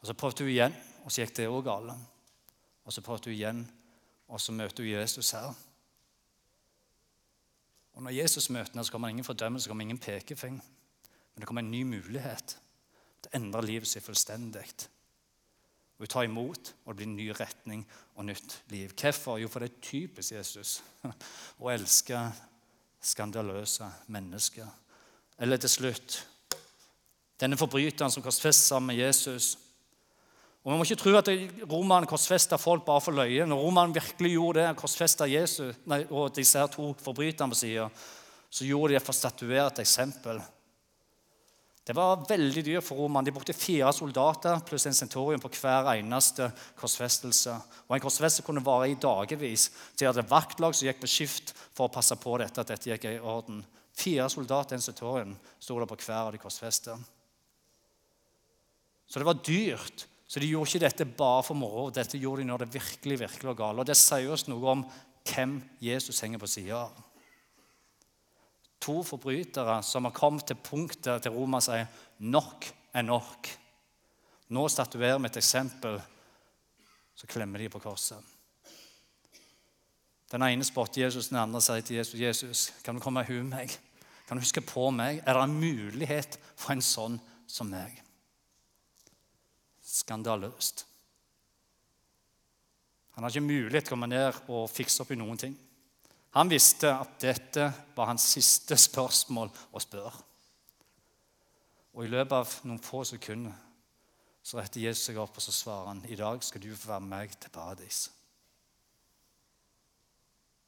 Og 0.00 0.06
Så 0.06 0.14
prøvde 0.14 0.44
hun 0.44 0.50
igjen, 0.50 0.76
og 1.04 1.12
så 1.12 1.22
gikk 1.22 1.36
det 1.36 1.48
òg 1.48 1.64
galt. 1.64 1.92
Og 2.84 2.92
så 2.92 3.02
prøvde 3.04 3.30
hun 3.30 3.34
igjen, 3.36 3.64
og 4.28 4.40
så 4.40 4.52
møter 4.52 4.84
hun 4.84 4.92
Jesus 4.92 5.30
her. 5.30 5.54
Og 7.92 8.02
Når 8.02 8.10
Jesus 8.10 8.50
møter 8.50 8.72
henne, 8.72 8.84
så 8.84 8.92
kommer 8.92 9.08
ingen 9.08 9.24
fordømmelse, 9.24 9.64
så 9.64 9.70
kommer 9.70 9.82
ingen 9.82 9.98
pekefing. 9.98 10.64
Men 11.34 11.40
det 11.40 11.46
kommer 11.46 11.62
en 11.62 11.70
ny 11.70 11.82
mulighet. 11.82 12.58
Det 13.24 13.34
endrer 13.34 13.62
livet 13.62 13.88
sitt 13.88 14.04
fullstendig. 14.04 14.64
Og 15.98 16.06
Hun 16.06 16.06
tar 16.06 16.22
imot, 16.22 16.74
og 16.84 16.92
det 16.92 16.96
blir 16.96 17.06
en 17.06 17.16
ny 17.16 17.28
retning 17.28 17.86
og 18.14 18.24
nytt 18.24 18.62
liv. 18.68 18.90
Hvorfor? 19.00 19.36
Jo, 19.38 19.48
for 19.48 19.60
det 19.60 19.70
er 19.70 19.80
typisk 19.82 20.32
Jesus 20.32 20.82
å 21.60 21.70
elske 21.70 22.32
skandaløse 23.00 23.90
mennesker. 24.06 24.68
Eller 25.38 25.56
til 25.56 25.68
slutt 25.68 26.26
denne 27.40 27.56
forbryteren 27.56 28.12
som 28.12 28.22
korsfestet 28.22 28.66
sammen 28.66 28.94
med 28.94 29.04
Jesus. 29.04 29.58
Og 30.60 30.72
Vi 30.72 30.76
må 30.76 30.84
ikke 30.84 31.00
tro 31.00 31.12
at 31.16 31.28
romerne 31.70 32.08
korsfesta 32.08 32.58
folk 32.60 32.84
bare 32.84 33.00
for 33.00 33.16
løye. 33.16 33.46
Når 33.48 33.62
romerne 33.64 33.96
virkelig 33.96 34.34
gjorde 34.34 34.60
det, 34.60 34.76
korsfesta 34.76 35.28
Jesus 35.30 35.78
nei, 35.88 36.02
og 36.10 36.34
disse 36.36 36.60
her 36.60 36.68
to 36.68 36.90
forbryterne 37.00 37.54
på 37.54 37.60
sida, 37.62 37.86
så 38.50 38.66
gjorde 38.68 38.92
de 38.92 38.98
det 38.98 39.04
for 39.06 39.14
å 39.14 39.20
statuere 39.20 39.68
et 39.70 39.80
eksempel. 39.80 40.42
Det 41.86 41.96
var 41.96 42.26
veldig 42.28 42.62
dyrt 42.66 42.84
for 42.84 43.00
romerne. 43.00 43.30
De 43.30 43.34
brukte 43.34 43.56
fire 43.56 43.88
soldater 43.96 44.60
pluss 44.68 44.84
en 44.86 44.94
sentorium 44.94 45.40
på 45.40 45.48
hver 45.56 45.88
eneste 45.94 46.50
korsfestelse. 46.78 47.56
Og 47.88 47.96
En 47.96 48.04
korsfestelse 48.04 48.44
kunne 48.46 48.64
vare 48.64 48.90
i 48.90 48.98
dagevis. 49.00 49.70
De 49.96 50.06
hadde 50.06 50.28
vaktlag 50.28 50.76
som 50.76 50.86
gikk 50.86 51.00
på 51.00 51.10
skift 51.10 51.54
for 51.72 51.88
å 51.88 51.94
passe 51.94 52.14
på 52.20 52.36
dette, 52.38 52.60
at 52.60 52.68
dette 52.74 52.92
gikk 52.92 53.08
i 53.08 53.16
orden. 53.18 53.64
Fire 53.96 54.28
soldater 54.28 54.76
i 54.76 54.78
en 54.78 54.84
sentorium 54.84 55.32
sto 55.58 55.80
det 55.80 55.88
på 55.88 55.98
hver 56.04 56.28
av 56.28 56.36
de 56.36 56.42
korsfeste. 56.42 56.94
Så 59.08 59.18
det 59.18 59.26
var 59.26 59.40
dyrt. 59.40 60.06
Så 60.30 60.38
de 60.38 60.46
gjorde 60.46 60.70
ikke 60.70 60.84
dette 60.86 61.10
bare 61.18 61.42
for 61.42 61.58
moro. 61.58 61.88
Dette 61.90 62.18
gjorde 62.20 62.44
de 62.44 62.50
når 62.52 62.62
det 62.62 62.74
virkelig 62.76 63.18
virkelig 63.24 63.50
var 63.50 63.58
galt. 63.58 63.82
Og 63.82 63.86
Det 63.88 63.98
sier 63.98 64.30
oss 64.30 64.46
noe 64.46 64.74
om 64.76 64.84
hvem 65.26 65.58
Jesus 65.82 66.22
henger 66.22 66.38
på 66.38 66.48
sida 66.48 66.84
av 66.84 67.06
to 68.80 69.02
forbrytere 69.04 69.82
som 69.82 70.08
har 70.08 70.16
kommet 70.16 70.46
til 70.48 70.58
punktet 70.64 71.22
til 71.22 71.34
Roma 71.34 71.60
sier 71.62 71.88
nok 72.24 72.66
er 72.96 73.04
nok. 73.06 73.50
Nå 74.50 74.66
statuerer 74.72 75.20
vi 75.20 75.28
et 75.28 75.38
eksempel. 75.38 76.00
Så 77.14 77.28
klemmer 77.30 77.60
de 77.60 77.68
på 77.70 77.82
korset. 77.82 78.18
Den 80.30 80.46
ene 80.46 80.64
spotter 80.64 81.02
Jesus, 81.02 81.28
den 81.28 81.40
andre 81.42 81.60
sier 81.60 81.82
til 81.82 81.96
Jesus, 81.96 82.20
'Jesus, 82.20 82.72
kan 82.84 82.94
du 82.94 83.00
komme 83.00 83.20
og 83.20 83.26
hu 83.26 83.42
meg?' 83.42 83.78
'Kan 84.26 84.36
du 84.36 84.40
huske 84.40 84.60
på 84.60 84.90
meg?' 84.90 85.22
Er 85.26 85.34
det 85.34 85.42
en 85.42 85.60
mulighet 85.60 86.38
for 86.56 86.72
en 86.72 86.82
sånn 86.82 87.20
som 87.46 87.66
meg? 87.66 88.02
Skandaløst. 89.90 90.84
Han 93.16 93.24
har 93.24 93.32
ikke 93.32 93.48
mulighet 93.48 93.84
til 93.84 93.90
å 93.90 93.96
komme 93.96 94.08
ned 94.10 94.36
og 94.48 94.70
fikse 94.70 95.02
opp 95.02 95.10
i 95.12 95.18
noen 95.18 95.40
ting. 95.40 95.56
Han 96.38 96.50
visste 96.50 96.92
at 96.94 97.16
dette 97.20 97.66
var 97.96 98.12
hans 98.12 98.28
siste 98.36 98.78
spørsmål 98.78 99.50
å 99.74 99.82
spørre. 99.82 100.22
Og 101.98 102.06
I 102.06 102.12
løpet 102.12 102.36
av 102.36 102.54
noen 102.68 102.78
få 102.82 103.02
sekunder 103.08 103.56
så 104.46 104.60
retter 104.60 104.86
Jesus 104.86 105.10
seg 105.10 105.18
opp 105.20 105.36
og 105.36 105.44
så 105.44 105.52
svarer 105.52 105.90
han, 105.90 106.04
i 106.08 106.16
dag 106.16 106.40
skal 106.44 106.62
du 106.62 106.70
få 106.70 106.92
være 106.92 107.04
med 107.04 107.12
meg 107.16 107.34
til 107.36 107.52
paradis. 107.52 108.06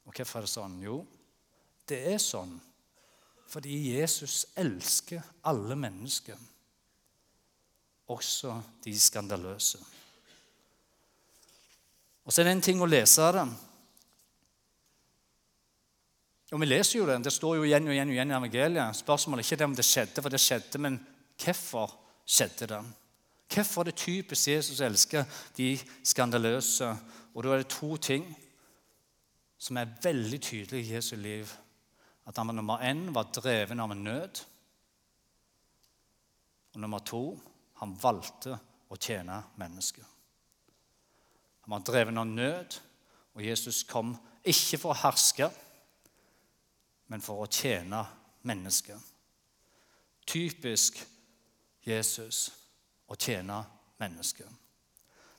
Og 0.05 0.13
Hvorfor 0.13 0.43
er 0.43 0.49
det 0.49 0.53
sånn? 0.53 0.77
Jo, 0.83 0.99
det 1.89 2.03
er 2.13 2.21
sånn 2.23 2.59
fordi 3.53 3.75
Jesus 3.93 4.47
elsker 4.57 5.21
alle 5.45 5.77
mennesker, 5.77 6.39
også 8.09 8.63
de 8.85 8.95
skandaløse. 9.01 9.79
Og 12.25 12.33
Så 12.33 12.41
er 12.41 12.45
det 12.45 12.53
en 12.53 12.65
ting 12.65 12.83
å 12.83 12.87
lese 12.87 13.33
det, 13.33 13.47
og 16.53 16.61
Vi 16.61 16.67
leser 16.67 16.99
jo 16.99 17.07
det. 17.07 17.23
Det 17.25 17.33
står 17.33 17.57
jo 17.57 17.65
igjen 17.65 17.87
og 17.89 17.95
igjen 17.95 18.11
og 18.11 18.15
igjen 18.15 18.31
i 18.31 18.37
evangeliet. 18.37 18.97
Spørsmålet 18.97 19.41
er 19.41 19.47
ikke 19.47 19.57
det 19.57 19.65
om 19.65 19.77
det 19.77 19.85
skjedde, 19.89 20.23
for 20.23 20.29
det 20.29 20.41
skjedde, 20.41 20.79
men 20.85 20.99
hvorfor 21.41 21.95
skjedde 22.29 22.69
det? 22.69 22.81
Hvorfor 23.55 23.81
er 23.81 23.89
det 23.89 23.95
typisk 23.97 24.49
Jesus 24.49 24.81
elsker 24.85 25.25
de 25.57 25.79
skandaløse? 26.05 26.91
Og 27.33 27.45
da 27.45 27.55
er 27.55 27.63
det 27.63 27.73
to 27.73 27.97
ting 27.97 28.27
som 29.57 29.79
er 29.81 29.95
veldig 30.03 30.41
tydelige 30.43 30.85
i 30.85 30.95
Jesu 30.95 31.17
liv. 31.17 31.49
At 32.27 32.37
han 32.37 32.53
nummer 32.53 32.85
én 32.85 33.15
var 33.15 33.33
dreven 33.33 33.81
av 33.81 33.93
en 33.93 34.05
nød. 34.05 34.45
Og 36.75 36.81
nummer 36.81 36.99
to 36.99 37.41
han 37.83 37.97
valgte 37.99 38.55
å 38.89 38.97
tjene 38.97 39.41
mennesker. 39.59 40.07
Han 41.67 41.75
var 41.75 41.85
dreven 41.87 42.21
av 42.23 42.29
nød, 42.31 42.79
og 43.35 43.43
Jesus 43.43 43.83
kom 43.89 44.15
ikke 44.47 44.79
for 44.79 44.95
å 44.95 45.01
herske 45.03 45.51
men 47.13 47.21
for 47.21 47.43
å 47.45 47.51
tjene 47.51 48.01
mennesker. 48.49 48.97
Typisk 50.25 51.03
Jesus 51.85 52.47
å 53.11 53.19
tjene 53.19 53.59
mennesker. 54.01 54.47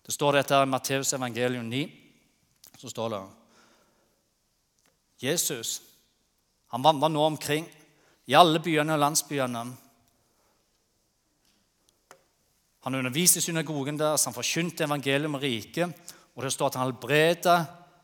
Det 0.03 0.13
står 0.13 0.37
dette 0.37 0.59
i 0.59 0.69
Matteus 0.69 1.15
evangelium 1.15 1.65
9. 1.71 1.87
Så 2.77 2.91
står 2.91 3.15
det 3.15 3.21
Jesus 5.23 5.79
han 6.73 6.83
vandra 6.85 7.07
nå 7.09 7.23
omkring 7.25 7.65
i 8.25 8.35
alle 8.35 8.59
byene 8.61 8.93
og 8.95 9.01
landsbyene. 9.01 9.63
Han 12.83 12.95
underviste 12.99 13.39
i 13.39 13.45
synagogen 13.45 13.97
deres, 13.99 14.25
han 14.27 14.35
forkynte 14.35 14.83
evangeliet 14.83 15.29
om 15.29 15.39
riket. 15.39 16.13
Og 16.35 16.43
det 16.43 16.51
står 16.53 16.71
at 16.71 16.79
han 16.79 16.89
helbreda 16.89 17.57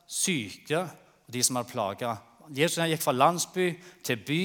syke 0.10 0.84
og 1.30 1.34
de 1.34 1.44
som 1.46 1.60
hadde 1.60 1.72
plaga. 1.72 2.16
Jesus 2.56 2.82
gikk 2.82 3.04
fra 3.04 3.14
landsby 3.14 3.66
til 4.06 4.22
by, 4.26 4.44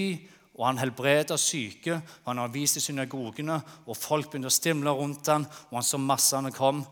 og 0.55 0.67
han 0.69 0.79
helbreda 0.79 1.39
syke. 1.41 1.97
og 1.97 2.31
Han 2.31 2.43
underviste 2.45 2.79
i 2.79 2.85
synagogene, 2.85 3.61
og 3.87 3.97
folk 3.97 4.31
begynte 4.31 4.51
å 4.51 4.55
stimle 4.55 4.93
rundt 4.93 5.31
ham, 5.33 5.47
og 5.71 5.79
han 5.79 5.87
så 5.87 5.99
massene 5.99 6.53
kom. 6.53 6.85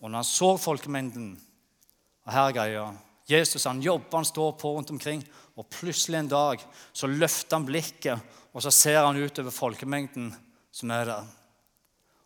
Og 0.00 0.08
når 0.08 0.22
han 0.22 0.28
så 0.28 0.54
folkemengden 0.56 1.32
og 2.26 2.32
her 2.32 2.52
greia, 2.56 2.86
Jesus 3.30 3.66
han 3.68 3.82
jobber, 3.82 4.20
han 4.20 4.28
står 4.28 4.54
på 4.58 4.72
rundt 4.76 4.90
omkring, 4.94 5.24
og 5.56 5.68
plutselig 5.70 6.18
en 6.18 6.30
dag 6.30 6.62
så 6.92 7.10
løfter 7.10 7.58
han 7.58 7.66
blikket, 7.68 8.30
og 8.54 8.64
så 8.64 8.72
ser 8.74 9.02
han 9.04 9.18
utover 9.18 9.54
folkemengden 9.54 10.32
som 10.72 10.94
er 10.94 11.10
der. 11.10 11.39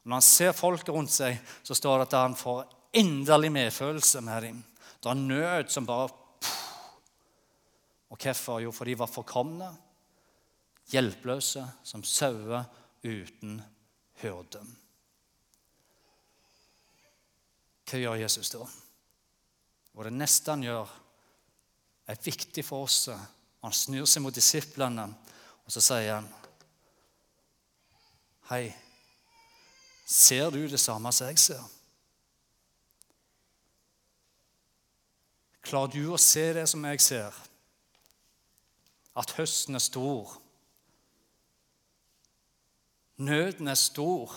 Når 0.05 0.19
han 0.19 0.25
ser 0.25 0.53
folket 0.57 0.93
rundt 0.93 1.13
seg, 1.13 1.39
så 1.65 1.77
står 1.77 2.03
det 2.03 2.09
at 2.11 2.19
han 2.21 2.37
får 2.37 2.67
inderlig 3.01 3.51
medfølelse 3.55 4.21
med 4.25 4.43
dem. 4.45 4.61
Det 5.01 5.11
er 5.11 5.15
nød 5.21 5.73
som 5.73 5.87
bare 5.87 6.09
Og 8.15 8.19
hvorfor? 8.21 8.61
Jo, 8.61 8.71
for 8.71 8.85
de 8.85 8.95
var 8.99 9.11
forkomne, 9.11 9.73
hjelpeløse, 10.93 11.65
som 11.83 12.05
sauer 12.05 12.63
uten 13.03 13.57
hyrde. 14.23 14.61
Hva 17.91 17.99
gjør 17.99 18.21
Jesus 18.21 18.53
da? 18.55 18.69
Og 19.95 20.07
det 20.07 20.13
neste 20.15 20.55
han 20.55 20.63
gjør, 20.63 20.93
er 22.07 22.23
viktig 22.23 22.63
for 22.63 22.87
oss. 22.87 23.09
Han 23.65 23.75
snur 23.75 24.07
seg 24.07 24.23
mot 24.23 24.37
disiplene, 24.37 25.09
og 25.65 25.75
så 25.75 25.83
sier 25.83 26.15
han 26.15 26.31
Hei, 28.51 28.69
ser 30.05 30.51
du 30.51 30.63
det 30.69 30.81
samme 30.81 31.13
som 31.13 31.29
jeg 31.29 31.39
ser? 31.39 31.65
Klarer 35.65 35.93
du 35.95 36.13
å 36.13 36.21
se 36.21 36.45
det 36.57 36.67
som 36.69 36.85
jeg 36.85 37.01
ser? 37.01 37.37
At 39.17 39.33
høsten 39.39 39.79
er 39.79 39.85
stor. 39.85 40.35
Nøden 43.17 43.71
er 43.71 43.79
stor, 43.79 44.33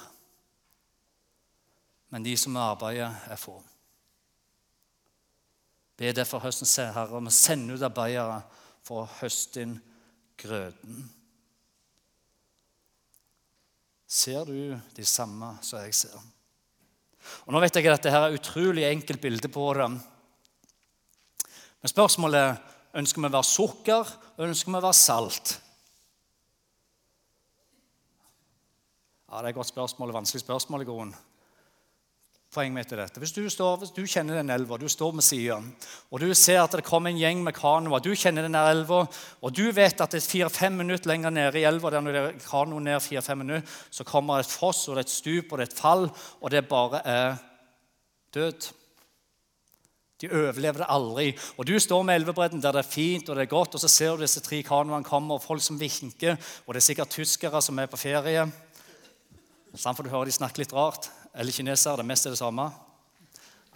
men 2.13 2.23
de 2.23 2.35
som 2.37 2.55
arbeider, 2.61 3.15
er 3.27 3.41
få. 3.41 3.57
Be 5.97 6.13
derfor 6.13 6.43
høstens 6.45 6.75
Herre 6.77 7.17
om 7.17 7.27
å 7.27 7.33
sende 7.33 7.73
ut 7.73 7.83
arbeidere 7.83 8.43
for 8.85 9.03
å 9.03 9.13
høste 9.17 9.65
inn 9.65 9.79
grøten. 10.37 11.07
Ser 14.07 14.47
du 14.47 14.77
de 14.95 15.05
samme 15.05 15.57
som 15.61 15.83
jeg 15.83 15.95
ser? 15.95 16.15
Og 17.45 17.51
Nå 17.51 17.59
vet 17.59 17.75
jeg 17.75 17.87
at 17.89 17.99
dette 17.99 18.13
her 18.13 18.29
er 18.29 18.37
utrolig 18.37 18.85
enkelt 18.87 19.21
bilde 19.21 19.51
på 19.51 19.65
det. 19.75 19.89
Men 21.83 21.91
spørsmålet 21.91 22.39
er 22.39 22.57
ønsker 22.97 23.21
vi 23.21 23.29
å 23.29 23.35
være 23.35 23.47
sukker, 23.47 24.11
ønsker 24.47 24.71
vi 24.71 24.79
å 24.79 24.85
være 24.85 24.97
salt. 24.97 25.57
Ja, 29.27 29.41
Det 29.41 29.43
er 29.43 29.49
et 29.51 29.59
godt 29.59 29.73
spørsmål, 29.73 30.15
vanskelig 30.15 30.45
spørsmål 30.45 30.85
i 30.85 30.87
grunnen 30.87 31.17
poeng 32.57 32.73
mitt 32.73 32.89
er 32.89 33.03
dette. 33.03 33.21
Hvis 33.21 33.35
du, 33.35 33.43
står, 33.53 33.75
hvis 33.83 33.93
du 33.93 34.01
kjenner 34.09 34.39
den 34.39 34.49
elva, 34.53 34.79
du 34.81 34.87
står 34.89 35.13
med 35.17 35.25
sida, 35.25 35.59
og 36.09 36.23
du 36.23 36.31
ser 36.33 36.63
at 36.63 36.73
det 36.73 36.85
kommer 36.87 37.13
en 37.13 37.19
gjeng 37.19 37.43
med 37.45 37.53
kanoer, 37.57 38.01
du 38.01 38.17
kjenner 38.17 38.47
den 38.47 38.57
elva, 38.57 39.03
og 39.05 39.53
du 39.53 39.67
vet 39.75 40.01
at 40.01 40.15
det 40.15 40.23
er 40.23 40.31
fire-fem 40.31 40.79
minutter 40.81 41.11
lenger 41.11 41.33
nede 41.33 41.61
i 41.61 41.67
elva 41.69 41.91
der 41.93 42.07
det 42.07 42.23
er 42.23 42.39
kano 42.41 42.81
ned 42.81 43.03
fire-fem 43.05 43.43
minutter, 43.43 43.77
så 43.93 44.07
kommer 44.07 44.41
det 44.41 44.47
et 44.47 44.57
foss, 44.57 44.87
og 44.87 44.97
det 44.97 45.03
er 45.03 45.07
et 45.07 45.13
stup, 45.13 45.51
og 45.51 45.59
det 45.59 45.67
er 45.67 45.71
et 45.71 45.83
fall, 45.83 46.09
og 46.41 46.53
det 46.53 46.65
bare 46.71 47.03
er 47.05 47.37
død. 48.33 48.69
De 50.17 50.31
overlever 50.33 50.81
det 50.81 50.89
aldri. 50.89 51.27
Og 51.61 51.67
Du 51.69 51.75
står 51.77 52.01
med 52.07 52.17
elvebredden 52.17 52.61
der 52.63 52.73
det 52.73 52.81
er 52.81 52.89
fint 52.89 53.27
og 53.29 53.37
det 53.37 53.43
er 53.45 53.51
godt, 53.51 53.75
og 53.77 53.83
så 53.83 53.91
ser 53.91 54.15
du 54.15 54.25
disse 54.25 54.41
tre 54.41 54.63
kanoene 54.65 55.05
komme, 55.05 55.37
og 55.37 55.45
folk 55.45 55.61
som 55.61 55.77
vinker, 55.77 56.39
og 56.65 56.73
det 56.73 56.81
er 56.81 56.87
sikkert 56.89 57.13
tyskere 57.13 57.61
som 57.61 57.77
er 57.77 57.91
på 57.91 58.01
ferie. 58.01 58.47
Sånn 59.77 59.93
får 59.93 60.07
du 60.07 60.09
høre 60.09 60.25
de 60.25 60.33
snakke 60.33 60.63
litt 60.63 60.73
rart. 60.73 61.11
Eller 61.37 61.53
kinesere. 61.53 62.01
Det 62.01 62.09
meste 62.09 62.29
er 62.31 62.35
det 62.35 62.41
samme. 62.41 62.67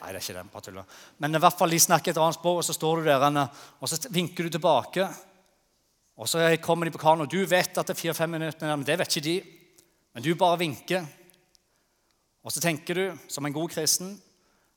Nei, 0.01 0.09
det 0.09 0.17
er 0.17 0.23
ikke 0.23 0.37
det. 0.39 0.73
bare. 0.73 0.85
Men 1.21 1.37
i 1.37 1.41
hvert 1.43 1.57
fall 1.57 1.69
de 1.69 1.79
snakker 1.79 2.11
et 2.11 2.17
annet 2.17 2.39
språk, 2.39 2.61
og 2.61 2.65
så 2.65 2.73
står 2.73 3.01
du 3.01 3.09
der 3.09 3.21
og 3.21 3.89
så 3.89 3.99
vinker 4.09 4.47
du 4.47 4.55
tilbake. 4.57 5.05
Og 6.17 6.29
så 6.29 6.41
kommer 6.61 6.85
de 6.85 6.91
på 6.91 7.01
kano. 7.01 7.25
Du 7.25 7.45
vet 7.45 7.77
at 7.77 7.87
det 7.87 7.93
er 7.93 7.99
fire-fem 7.99 8.29
minutter, 8.29 8.75
men 8.75 8.85
det 8.85 8.97
vet 8.97 9.15
ikke 9.15 9.27
de. 9.27 9.35
Men 10.13 10.23
du 10.25 10.33
bare 10.35 10.59
vinker. 10.59 11.05
Og 12.41 12.51
så 12.51 12.61
tenker 12.61 12.97
du, 12.97 13.05
som 13.29 13.45
en 13.45 13.53
god 13.53 13.69
kristen, 13.69 14.15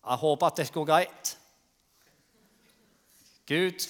jeg 0.04 0.20
håper 0.20 0.46
at 0.46 0.60
det 0.60 0.72
går 0.72 0.86
greit. 0.88 1.34
Gud, 3.48 3.88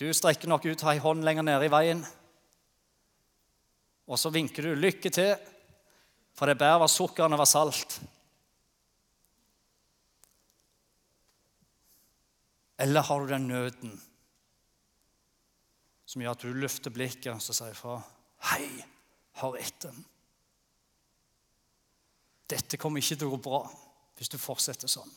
du 0.00 0.06
strekker 0.12 0.48
nok 0.48 0.68
ut 0.68 0.84
ei 0.84 1.00
hånd 1.00 1.24
lenger 1.24 1.44
nede 1.44 1.64
i 1.64 1.72
veien. 1.72 2.04
Og 4.08 4.20
så 4.20 4.32
vinker 4.32 4.62
du 4.62 4.74
'lykke 4.74 5.10
til', 5.10 5.36
for 6.36 6.46
det 6.46 6.60
er 6.60 6.76
å 6.76 6.84
være 6.84 6.88
sukker 6.88 7.24
å 7.24 7.36
være 7.36 7.46
salt. 7.46 8.00
Eller 12.78 13.02
har 13.02 13.20
du 13.20 13.32
den 13.32 13.48
nøden 13.50 13.96
som 16.08 16.22
gjør 16.22 16.36
at 16.36 16.44
du 16.44 16.54
løfter 16.56 16.94
blikket 16.94 17.34
og 17.34 17.42
sier 17.42 17.74
fra 17.76 17.98
Hei, 18.48 18.68
hør 19.40 19.58
etter. 19.58 19.96
Dette 22.48 22.78
kommer 22.80 23.02
ikke 23.02 23.18
til 23.18 23.28
å 23.28 23.34
gå 23.34 23.40
bra 23.44 23.64
hvis 24.18 24.30
du 24.30 24.38
fortsetter 24.40 24.90
sånn. 24.90 25.10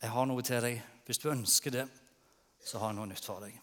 Jeg 0.00 0.12
har 0.14 0.28
noe 0.28 0.44
til 0.44 0.62
deg. 0.64 0.78
Hvis 1.04 1.18
du 1.20 1.26
ønsker 1.32 1.74
det, 1.74 1.86
så 2.64 2.78
har 2.78 2.92
jeg 2.92 3.00
noe 3.00 3.08
nytt 3.10 3.24
for 3.26 3.42
deg. 3.42 3.56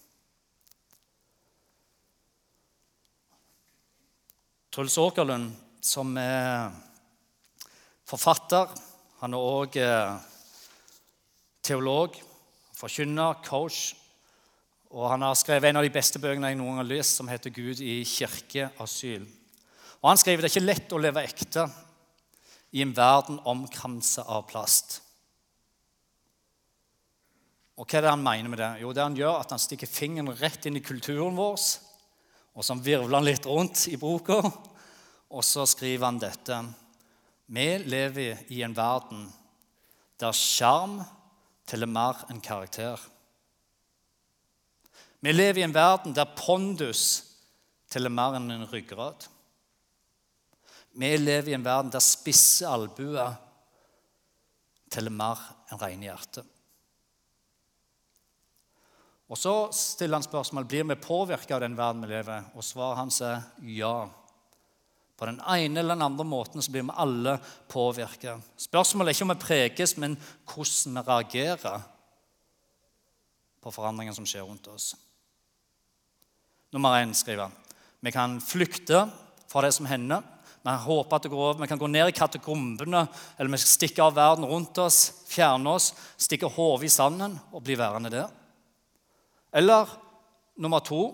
Truls 4.74 4.98
Åkerlund, 5.02 5.54
som 5.82 6.12
er 6.22 6.68
forfatter, 8.06 8.74
han 9.22 9.34
er 9.34 9.48
òg 9.54 9.80
teolog, 11.68 12.16
forkynner, 12.78 13.42
coach. 13.46 13.96
Og 14.94 15.10
han 15.12 15.26
har 15.26 15.36
skrevet 15.36 15.70
en 15.70 15.82
av 15.82 15.86
de 15.86 15.92
beste 15.92 16.20
bøkene 16.24 16.54
jeg 16.54 16.60
noen 16.60 16.78
gang 16.78 16.84
har 16.86 16.92
lest, 16.94 17.18
som 17.18 17.28
heter 17.28 17.52
'Gud 17.52 17.82
i 17.84 18.04
kirkeasyl'. 18.08 19.28
Og 20.02 20.10
Han 20.10 20.18
skriver 20.18 20.42
det 20.42 20.52
er 20.52 20.60
ikke 20.60 20.70
lett 20.70 20.94
å 20.94 21.02
leve 21.02 21.24
ekte 21.26 21.66
i 22.72 22.82
en 22.82 22.96
verden 22.96 23.40
omkranset 23.46 24.26
av 24.26 24.46
plast. 24.48 25.02
Og 27.78 27.86
Hva 27.86 27.98
er 27.98 28.02
det 28.02 28.14
han 28.14 28.24
mener 28.24 28.50
med 28.50 28.60
det? 28.60 28.72
Jo, 28.82 28.94
det 28.94 29.04
han 29.04 29.18
gjør, 29.18 29.42
at 29.42 29.52
han 29.54 29.62
stikker 29.62 29.90
fingeren 29.90 30.34
rett 30.40 30.66
inn 30.66 30.78
i 30.78 30.86
kulturen 30.86 31.36
vår, 31.38 31.60
og 32.58 32.66
så 32.66 32.74
virvler 32.74 33.20
han 33.20 33.28
litt 33.28 33.46
rundt 33.46 33.88
i 33.92 33.98
boka, 34.02 34.40
og 35.30 35.44
så 35.44 35.66
skriver 35.70 36.06
han 36.06 36.22
dette. 36.22 36.58
Vi 37.48 37.68
lever 37.86 38.48
i 38.50 38.64
en 38.66 38.76
verden 38.76 39.28
der 40.18 40.34
sjarm 40.34 41.04
teller 41.68 41.90
mer 41.92 42.24
enn 42.32 42.42
karakter. 42.44 43.00
Vi 45.20 45.34
lever 45.34 45.62
i 45.62 45.66
en 45.66 45.76
verden 45.76 46.16
der 46.16 46.30
pondus 46.38 47.04
teller 47.92 48.14
mer 48.14 48.38
enn 48.38 48.52
en 48.54 48.68
ryggrad. 48.72 49.28
Vi 50.98 51.10
lever 51.18 51.52
i 51.52 51.58
en 51.58 51.66
verden 51.66 51.92
der 51.94 52.04
spisse 52.04 52.68
albuer 52.70 53.36
teller 54.94 55.14
mer 55.14 55.42
enn 55.72 55.82
rene 55.82 56.08
hjerte. 56.08 56.46
Og 59.28 59.36
Så 59.36 59.54
stiller 59.76 60.16
han 60.16 60.24
spørsmål 60.24 60.66
blir 60.66 60.88
vi 60.88 60.96
påvirka 61.04 61.58
av 61.58 61.66
den 61.66 61.76
verden 61.76 62.06
vi 62.06 62.14
lever. 62.14 62.46
Og 62.56 62.64
svaret 62.64 63.02
hans 63.02 63.20
er 63.22 63.44
ja. 63.60 64.08
På 65.18 65.26
den 65.26 65.40
ene 65.42 65.80
eller 65.80 65.96
den 65.96 66.06
andre 66.06 66.26
måten 66.28 66.62
så 66.62 66.72
blir 66.72 66.86
vi 66.86 66.94
alle 66.94 67.38
påvirket. 67.72 68.44
Spørsmålet 68.62 69.10
er 69.10 69.18
ikke 69.18 69.26
om 69.26 69.34
vi 69.34 69.46
preges, 69.46 69.96
men 69.98 70.18
hvordan 70.46 71.00
vi 71.00 71.06
reagerer 71.10 71.86
på 73.64 73.74
forandringen 73.74 74.14
som 74.14 74.28
skjer 74.30 74.46
rundt 74.46 74.70
oss. 74.70 74.92
Nummer 76.72 77.00
én 77.02 77.16
skriver 77.18 77.50
vi 78.06 78.12
kan 78.14 78.38
flykte 78.42 79.08
fra 79.50 79.64
det 79.66 79.72
som 79.74 79.88
hender. 79.90 80.22
Vi 80.62 80.74
håper 80.84 81.16
at 81.16 81.24
det 81.26 81.32
går 81.32 81.44
over. 81.44 81.62
Vi 81.62 81.68
kan 81.68 81.80
gå 81.82 81.88
ned 81.90 82.12
i 82.12 82.16
katakombene 82.16 83.08
eller 83.38 83.52
vi 83.52 83.60
stikke 83.64 84.04
av 84.04 84.14
verden 84.16 84.46
rundt 84.46 84.78
oss, 84.78 85.24
fjerne 85.26 85.74
oss, 85.74 85.94
stikke 86.20 86.50
hodet 86.54 86.86
i 86.86 86.94
sanden 86.94 87.40
og 87.52 87.64
bli 87.66 87.78
værende 87.80 88.12
der. 88.14 88.30
Eller 89.50 89.90
nummer 90.62 90.84
to 90.86 91.10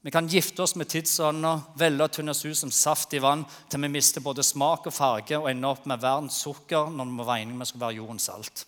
Vi 0.00 0.10
kan 0.10 0.28
gifte 0.28 0.62
oss 0.62 0.74
med 0.80 0.88
tidsånder, 0.88 1.60
velle 1.76 2.06
tynne 2.08 2.32
oss 2.32 2.44
ut 2.46 2.56
som 2.56 2.70
saft 2.72 3.12
i 3.12 3.20
vann 3.20 3.42
til 3.68 3.82
vi 3.84 3.90
mister 3.92 4.24
både 4.24 4.44
smak 4.46 4.88
og 4.88 4.96
farge 4.96 5.36
og 5.36 5.50
ender 5.50 5.74
opp 5.74 5.84
med 5.90 6.00
verdens 6.00 6.38
sukker 6.40 6.88
når 6.88 7.08
vi 7.10 7.16
må 7.18 7.26
regne 7.28 7.56
med 7.56 7.68
skal 7.68 7.82
være 7.82 7.98
jordens 7.98 8.28
salt. 8.30 8.64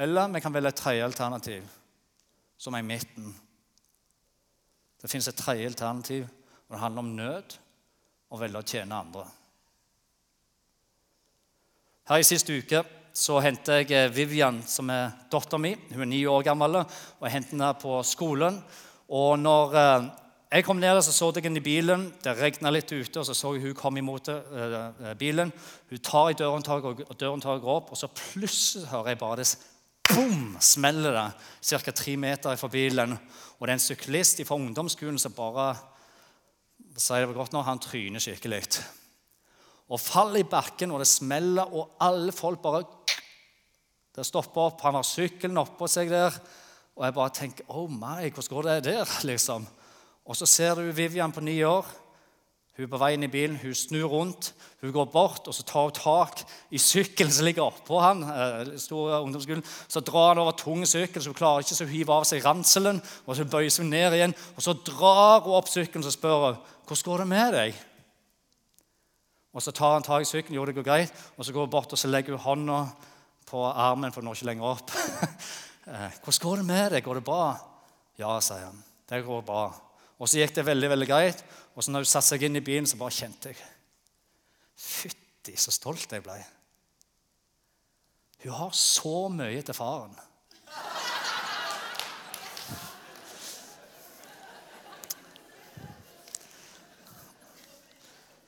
Eller 0.00 0.32
vi 0.32 0.40
kan 0.40 0.54
velge 0.54 0.72
et 0.72 0.80
tredje 0.80 1.04
alternativ, 1.04 1.68
som 2.56 2.74
er 2.74 2.82
i 2.82 2.88
midten. 2.88 3.34
Det 5.02 5.12
fins 5.12 5.28
et 5.28 5.36
tredje 5.36 5.68
alternativ, 5.68 6.24
og 6.64 6.74
det 6.74 6.80
handler 6.80 7.04
om 7.04 7.14
nød 7.20 7.58
og 8.32 8.40
velge 8.40 8.64
å 8.64 8.66
tjene 8.66 8.96
andre. 8.96 9.26
Her 12.08 12.20
i 12.20 12.26
siste 12.26 12.56
uke 12.56 12.80
så 13.14 13.38
hentet 13.38 13.92
jeg 13.92 14.10
Vivian, 14.10 14.58
som 14.66 14.90
er 14.90 15.12
dattera 15.30 15.60
mi. 15.62 15.70
Hun 15.92 16.02
er 16.02 16.10
ni 16.10 16.24
år 16.26 16.42
gammel. 16.42 16.80
og 16.82 17.22
Jeg 17.22 17.36
hentet 17.36 17.52
henne 17.54 17.70
på 17.78 18.00
skolen. 18.02 18.56
Og 19.08 19.38
når 19.38 19.76
eh, 19.78 20.08
jeg 20.56 20.64
kom 20.66 20.80
ned, 20.82 20.98
så 21.02 21.12
så 21.14 21.28
jeg 21.36 21.44
henne 21.46 21.62
i 21.62 21.64
bilen. 21.64 22.08
Det 22.24 22.34
regna 22.34 22.72
litt 22.74 22.90
ute, 22.90 23.20
og 23.20 23.26
så 23.26 23.36
så 23.38 23.52
jeg 23.54 23.68
hun 23.68 23.76
kom 23.78 23.96
imot 23.98 24.32
uh, 24.32 25.14
bilen. 25.18 25.52
Hun 25.90 26.02
tar 26.02 26.32
i 26.32 26.36
dørhåndtaket, 26.38 27.06
og 27.06 27.20
dørhåndtaket 27.20 27.62
går 27.62 27.76
opp, 27.76 27.94
og 27.94 27.98
så 27.98 28.10
plutselig 28.10 28.90
hører 28.90 29.12
jeg 29.12 29.22
bare 29.22 29.38
det 29.42 29.48
boom, 30.10 30.56
smeller 30.60 31.14
det 31.14 31.78
ca. 31.84 31.94
tre 31.94 32.16
meter 32.16 32.58
fra 32.58 32.68
bilen. 32.68 33.14
Og 33.58 33.66
det 33.66 33.72
er 33.72 33.78
en 33.78 33.86
syklist 33.88 34.42
fra 34.42 34.58
ungdomsskolen 34.58 35.18
som 35.22 35.34
bare 35.34 35.72
sier 36.98 37.26
det 37.26 37.34
godt 37.34 37.54
nå, 37.54 37.62
han 37.62 37.82
tryner 37.82 38.22
skikkelig 38.22 38.62
og 39.92 40.00
faller 40.00 40.40
i 40.40 40.48
bakken, 40.48 40.92
og 40.94 41.02
det 41.02 41.08
smeller, 41.10 41.68
og 41.68 41.96
alle 42.02 42.32
folk 42.32 42.62
bare 42.64 42.84
Det 44.14 44.26
stopper 44.26 44.68
opp. 44.68 44.84
Han 44.86 44.98
har 44.98 45.06
sykkelen 45.06 45.58
oppå 45.58 45.88
seg 45.90 46.12
der. 46.12 46.36
Og 46.94 47.04
jeg 47.06 47.16
bare 47.16 47.34
tenker 47.34 47.66
Oh 47.74 47.90
my, 47.90 48.28
hvordan 48.30 48.50
går 48.50 48.68
det 48.68 48.78
der? 48.92 49.18
liksom? 49.30 49.66
Og 50.24 50.36
så 50.36 50.46
ser 50.46 50.78
du 50.78 50.92
Vivian 50.92 51.32
på 51.32 51.42
ni 51.44 51.58
år. 51.66 51.86
Hun 52.74 52.88
er 52.88 52.90
på 52.90 52.98
vei 52.98 53.12
inn 53.14 53.22
i 53.22 53.30
bilen, 53.30 53.58
hun 53.62 53.74
snur 53.78 54.08
rundt. 54.10 54.48
Hun 54.82 54.92
går 54.92 55.04
bort 55.12 55.46
og 55.46 55.54
så 55.54 55.62
tar 55.62 55.84
hun 55.86 55.94
tak 55.94 56.40
i 56.74 56.80
sykkelen 56.82 57.30
som 57.30 57.46
ligger 57.46 57.68
oppå 57.68 58.00
han, 58.02 58.24
ungdomsskolen, 58.26 59.62
Så 59.88 60.00
drar 60.00 60.32
han 60.32 60.42
over 60.42 60.56
tung 60.58 60.82
sykkel, 60.86 61.22
så 61.22 61.30
hun 61.30 61.38
klarer 61.38 61.62
ikke 61.62 61.76
så 61.76 61.86
hun 61.86 61.92
hiver 61.94 62.14
av 62.14 62.26
seg 62.26 62.42
ranselen. 62.42 63.02
og 63.26 63.36
Så 63.36 63.44
bøyer 63.44 63.78
hun 63.78 63.90
ned 63.90 64.14
igjen, 64.18 64.34
og 64.56 64.62
så 64.62 64.74
drar 64.74 65.44
hun 65.46 65.54
opp 65.54 65.70
sykkelen 65.70 66.06
og 66.06 66.12
spør 66.12 66.46
hun, 66.46 66.58
hvordan 66.86 67.04
går 67.04 67.18
det 67.18 67.28
med 67.28 67.52
deg. 67.54 67.74
Og 69.54 69.62
Så 69.62 69.70
tar 69.70 69.92
han 69.92 70.02
tak 70.02 70.22
i 70.22 70.24
sykkelen, 70.24 70.56
jo 70.56 70.64
det 70.66 70.74
går 70.74 70.82
greit, 70.82 71.12
og 71.38 71.44
så 71.44 71.52
går 71.52 71.60
hun 71.60 71.70
bort 71.70 71.92
og 71.92 71.98
så 71.98 72.08
legger 72.08 72.34
hun 72.34 72.42
hånda 72.42 72.86
på 73.54 73.62
armen, 73.70 74.12
for 74.12 74.20
den 74.20 74.30
når 74.30 74.40
ikke 74.40 74.52
lenger 74.52 74.74
opp. 74.74 74.96
Eh, 75.84 76.12
'Hvordan 76.16 76.40
går 76.40 76.56
det 76.56 76.64
med 76.64 76.90
deg? 76.90 77.04
Går 77.04 77.14
det 77.14 77.24
bra?' 77.24 77.60
'Ja', 78.16 78.40
sier 78.40 78.64
han. 78.64 78.84
'Det 79.04 79.24
går 79.24 79.42
bra.' 79.44 79.80
Og 80.18 80.28
så 80.28 80.38
gikk 80.38 80.54
det 80.56 80.66
veldig 80.66 80.90
veldig 80.90 81.08
greit. 81.08 81.44
Og 81.76 81.84
så 81.84 81.90
når 81.90 81.98
hun 81.98 82.08
satte 82.08 82.28
seg 82.28 82.42
inn 82.42 82.56
i 82.56 82.64
bilen, 82.64 82.86
så 82.86 82.96
bare 82.96 83.10
kjente 83.10 83.48
jeg 83.52 83.56
Fytti, 84.74 85.56
så 85.60 85.70
stolt 85.70 86.12
jeg 86.12 86.22
ble. 86.24 86.44
Hun 88.44 88.52
har 88.52 88.70
så 88.72 89.28
mye 89.28 89.62
til 89.62 89.74
faren. 89.76 90.16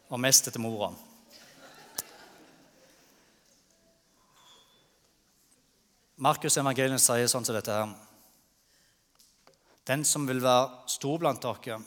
og 0.08 0.20
mest 0.20 0.48
etter 0.48 0.60
mora. 0.60 1.05
Markus 6.16 6.56
evangeliet 6.56 7.02
sier 7.02 7.28
sånn 7.28 7.44
som 7.44 7.56
dette 7.56 7.74
her. 7.74 7.90
Den 9.86 10.04
som 10.08 10.24
vil 10.26 10.40
være 10.42 10.88
stor 10.90 11.20
blant 11.20 11.44
dere, 11.44 11.78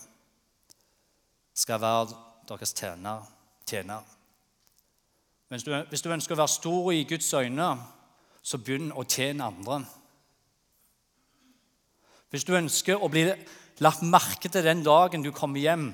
skal 1.57 1.81
være 1.81 2.17
deres 2.47 2.73
tjener. 2.73 3.25
tjener. 3.65 4.03
Hvis 5.49 5.63
du, 5.63 5.73
hvis 5.89 6.01
du 6.01 6.11
ønsker 6.13 6.33
å 6.33 6.39
være 6.39 6.53
stor 6.53 6.91
i 6.93 7.03
Guds 7.09 7.33
øyne, 7.33 7.69
så 8.41 8.57
begynn 8.57 8.93
å 8.93 9.03
tjene 9.03 9.45
andre. 9.45 9.81
Hvis 12.29 12.45
du 12.45 12.53
ønsker 12.53 13.01
å 13.01 13.09
bli 13.09 13.25
lagt 13.81 14.05
merke 14.05 14.49
til 14.49 14.63
den 14.63 14.83
dagen 14.85 15.25
du 15.25 15.31
kommer 15.33 15.59
hjem, 15.59 15.89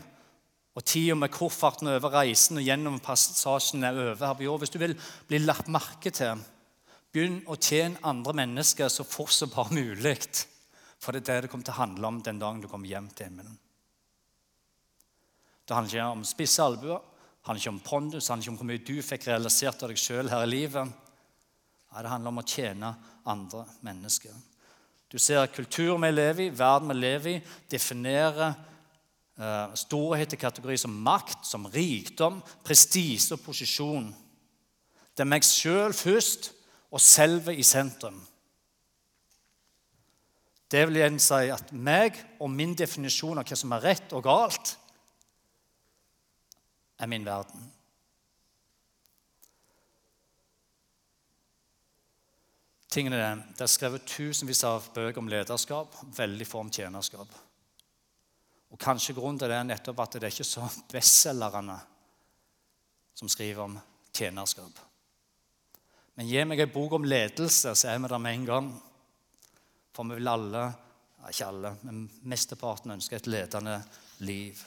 og 0.75 0.83
tida 0.83 1.15
med 1.15 1.31
kofferten 1.31 1.87
over 1.87 2.11
reisen 2.17 2.59
og 2.59 2.65
gjennom 2.67 2.99
passasjen 2.99 3.83
er 3.87 3.95
over 3.95 4.27
her 4.27 4.35
på 4.35 4.43
jord. 4.43 4.59
Hvis 4.59 4.73
du 4.73 4.79
vil 4.81 4.95
bli 5.27 5.39
lagt 5.39 5.69
merke 5.71 6.11
til, 6.11 6.41
begynn 7.15 7.37
å 7.47 7.55
tjene 7.55 8.01
andre 8.03 8.35
mennesker 8.41 8.91
så 8.91 9.05
fort 9.07 9.31
som 9.31 9.51
bare 9.53 9.73
mulig. 9.75 10.17
For 10.99 11.15
det 11.15 11.23
er 11.23 11.27
det 11.39 11.45
det 11.45 11.51
kommer 11.53 11.67
til 11.67 11.75
å 11.75 11.79
handle 11.79 12.11
om 12.11 12.19
den 12.23 12.41
dagen 12.41 12.59
du 12.61 12.67
kommer 12.67 12.91
hjem 12.91 13.07
til 13.15 13.29
himmelen. 13.29 13.55
Det 15.65 15.73
handler 15.73 15.97
ikke 15.97 16.09
om 16.19 16.27
spisse 16.27 16.61
albuer, 16.61 17.01
handler 17.47 17.63
ikke 17.63 17.73
om 17.73 17.81
pondus, 17.87 18.25
det 18.25 18.33
handler 18.33 18.45
ikke 18.45 18.53
om 18.53 18.59
hvor 18.59 18.69
mye 18.69 18.85
du 18.85 18.95
fikk 19.01 19.29
realisert 19.31 19.81
av 19.81 19.89
deg 19.89 20.01
sjøl 20.01 20.29
her 20.29 20.45
i 20.45 20.51
livet. 20.51 20.91
Nei, 21.89 22.03
det 22.03 22.11
handler 22.11 22.35
om 22.35 22.43
å 22.43 22.45
tjene 22.45 22.91
andre 23.25 23.63
mennesker. 23.87 24.35
Du 25.09 25.17
ser 25.21 25.47
kulturen 25.53 26.03
vi 26.03 26.11
lever 26.11 26.45
i, 26.45 26.53
verden 26.53 26.91
vi 26.91 26.99
lever 26.99 27.37
i, 27.37 27.41
definerer 27.71 28.53
Eh, 29.35 29.73
storhet 29.75 30.31
i 30.31 30.37
kategori 30.39 30.77
som 30.79 30.93
makt, 31.03 31.41
som 31.43 31.65
rikdom, 31.67 32.37
prestisje 32.63 33.35
og 33.35 33.41
posisjon. 33.43 34.07
Det 35.11 35.25
er 35.25 35.27
meg 35.27 35.43
sjøl 35.43 35.91
først 35.91 36.53
og 36.95 37.03
selve 37.03 37.55
i 37.55 37.63
sentrum. 37.63 38.21
Det 40.71 40.81
vil 40.87 41.01
igjen 41.01 41.19
si 41.21 41.51
at 41.53 41.73
meg 41.75 42.17
og 42.39 42.49
min 42.51 42.73
definisjon 42.77 43.37
av 43.37 43.45
hva 43.47 43.57
som 43.59 43.75
er 43.75 43.83
rett 43.83 44.15
og 44.15 44.23
galt, 44.25 44.75
er 46.95 47.11
min 47.11 47.27
verden. 47.27 47.67
Tingene 52.95 53.19
er, 53.19 53.43
Det 53.51 53.65
er 53.65 53.67
skrevet 53.67 54.07
tusenvis 54.07 54.63
av 54.63 54.87
bøker 54.95 55.19
om 55.19 55.27
lederskap, 55.27 55.97
veldig 56.15 56.47
få 56.47 56.63
om 56.63 56.71
tjenerskap. 56.71 57.27
Og 58.71 58.79
Kanskje 58.79 59.13
grunnen 59.17 59.39
til 59.39 59.51
det 59.51 59.59
er 59.59 59.67
nettopp 59.67 59.99
at 59.99 60.15
det 60.15 60.23
er 60.23 60.31
ikke 60.31 60.47
så 60.47 60.63
bestselgerne 60.95 61.75
som 63.15 63.31
skriver 63.31 63.67
om 63.67 63.79
tjenerskap. 64.15 64.94
Men 66.15 66.29
gi 66.29 66.43
meg 66.47 66.61
ei 66.63 66.71
bok 66.71 66.93
om 66.95 67.07
ledelse, 67.07 67.73
så 67.75 67.89
er 67.91 67.99
vi 67.99 68.09
der 68.11 68.21
med 68.23 68.37
en 68.37 68.45
gang. 68.47 68.69
For 69.95 70.07
vi 70.07 70.15
vil 70.15 70.31
alle, 70.31 70.63
ikke 71.27 71.49
alle, 71.49 71.73
men 71.83 72.05
mesteparten 72.23 72.95
ønsker 72.95 73.19
et 73.19 73.27
ledende 73.27 73.81
liv. 74.23 74.61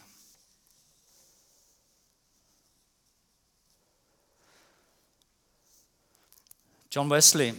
John 6.92 7.08
Wesley, 7.12 7.52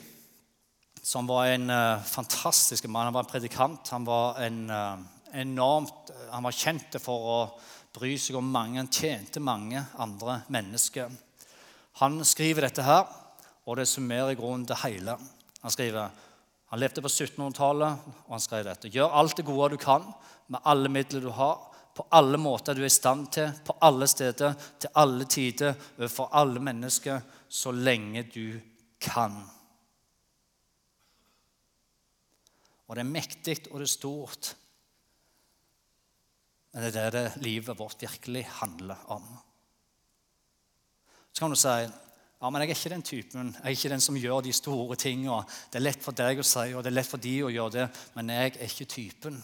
som 1.01 1.29
var 1.29 1.51
en 1.51 1.69
uh, 1.69 2.01
fantastisk 2.05 2.85
mann, 2.89 3.09
han 3.09 3.13
var 3.13 3.25
en 3.25 3.31
predikant, 3.31 3.89
han 3.93 4.05
var 4.05 4.41
en 4.41 4.63
uh, 4.69 4.97
enormt 5.37 6.09
Han 6.31 6.45
var 6.45 6.53
kjent 6.57 6.97
for 7.01 7.25
å 7.29 7.39
bry 7.93 8.15
seg 8.17 8.37
om 8.37 8.49
mange. 8.49 8.77
Han 8.77 8.89
tjente 8.89 9.41
mange 9.41 9.81
andre 9.97 10.39
mennesker. 10.49 11.09
Han 12.01 12.21
skriver 12.25 12.65
dette 12.65 12.85
her, 12.85 13.05
og 13.69 13.77
det 13.77 13.85
summerer 13.87 14.33
i 14.33 14.39
grunnen 14.39 14.65
det 14.65 14.79
hele. 14.81 15.15
Han 15.61 15.73
skriver 15.73 16.09
han 16.69 16.79
levde 16.79 17.01
på 17.01 17.09
1700-tallet, 17.09 18.09
og 18.27 18.33
han 18.35 18.41
skrev 18.43 18.67
dette. 18.67 18.91
Gjør 18.93 19.15
alt 19.17 19.39
det 19.39 19.45
gode 19.47 19.71
du 19.73 19.79
kan, 19.81 20.03
med 20.53 20.61
alle 20.69 20.89
midler 20.93 21.23
du 21.23 21.31
har, 21.33 21.63
på 21.97 22.05
alle 22.13 22.37
måter 22.37 22.77
du 22.77 22.83
er 22.83 22.91
i 22.91 22.93
stand 22.93 23.25
til, 23.33 23.49
på 23.65 23.73
alle 23.83 24.05
steder, 24.07 24.53
til 24.79 24.91
alle 25.01 25.25
tider, 25.25 25.73
overfor 25.97 26.29
alle 26.37 26.61
mennesker, 26.61 27.23
så 27.49 27.73
lenge 27.73 28.23
du 28.29 28.59
kan. 29.01 29.33
Og 32.85 32.95
det 32.95 33.01
er 33.01 33.09
mektig, 33.09 33.57
og 33.71 33.81
det 33.81 33.87
er 33.87 33.93
stort. 33.95 34.51
Men 36.73 36.85
det 36.85 37.01
er 37.01 37.17
det 37.17 37.25
livet 37.41 37.77
vårt 37.81 38.01
virkelig 38.05 38.45
handler 38.61 39.01
om. 39.09 39.25
Så 41.33 41.41
kan 41.41 41.53
du 41.53 41.57
si 41.57 41.75
ja, 42.39 42.49
men 42.49 42.61
jeg 42.61 42.69
er 42.69 42.77
ikke 42.77 42.93
den 42.93 43.03
typen. 43.03 43.51
Jeg 43.57 43.65
er 43.65 43.75
ikke 43.75 43.91
den 43.91 44.03
som 44.03 44.17
gjør 44.17 44.41
de 44.45 44.53
store 44.55 44.95
tingene. 44.99 45.41
Det 45.71 45.79
er 45.79 45.83
lett 45.83 46.03
for 46.03 46.15
deg 46.15 46.39
å 46.39 46.45
si, 46.47 46.69
og 46.71 46.83
det 46.83 46.91
er 46.91 46.95
lett 46.95 47.09
for 47.09 47.21
de 47.21 47.33
å 47.43 47.51
gjøre 47.51 47.75
det, 47.75 47.87
men 48.15 48.31
jeg 48.31 48.53
er 48.53 48.69
ikke 48.69 48.87
typen. 48.93 49.41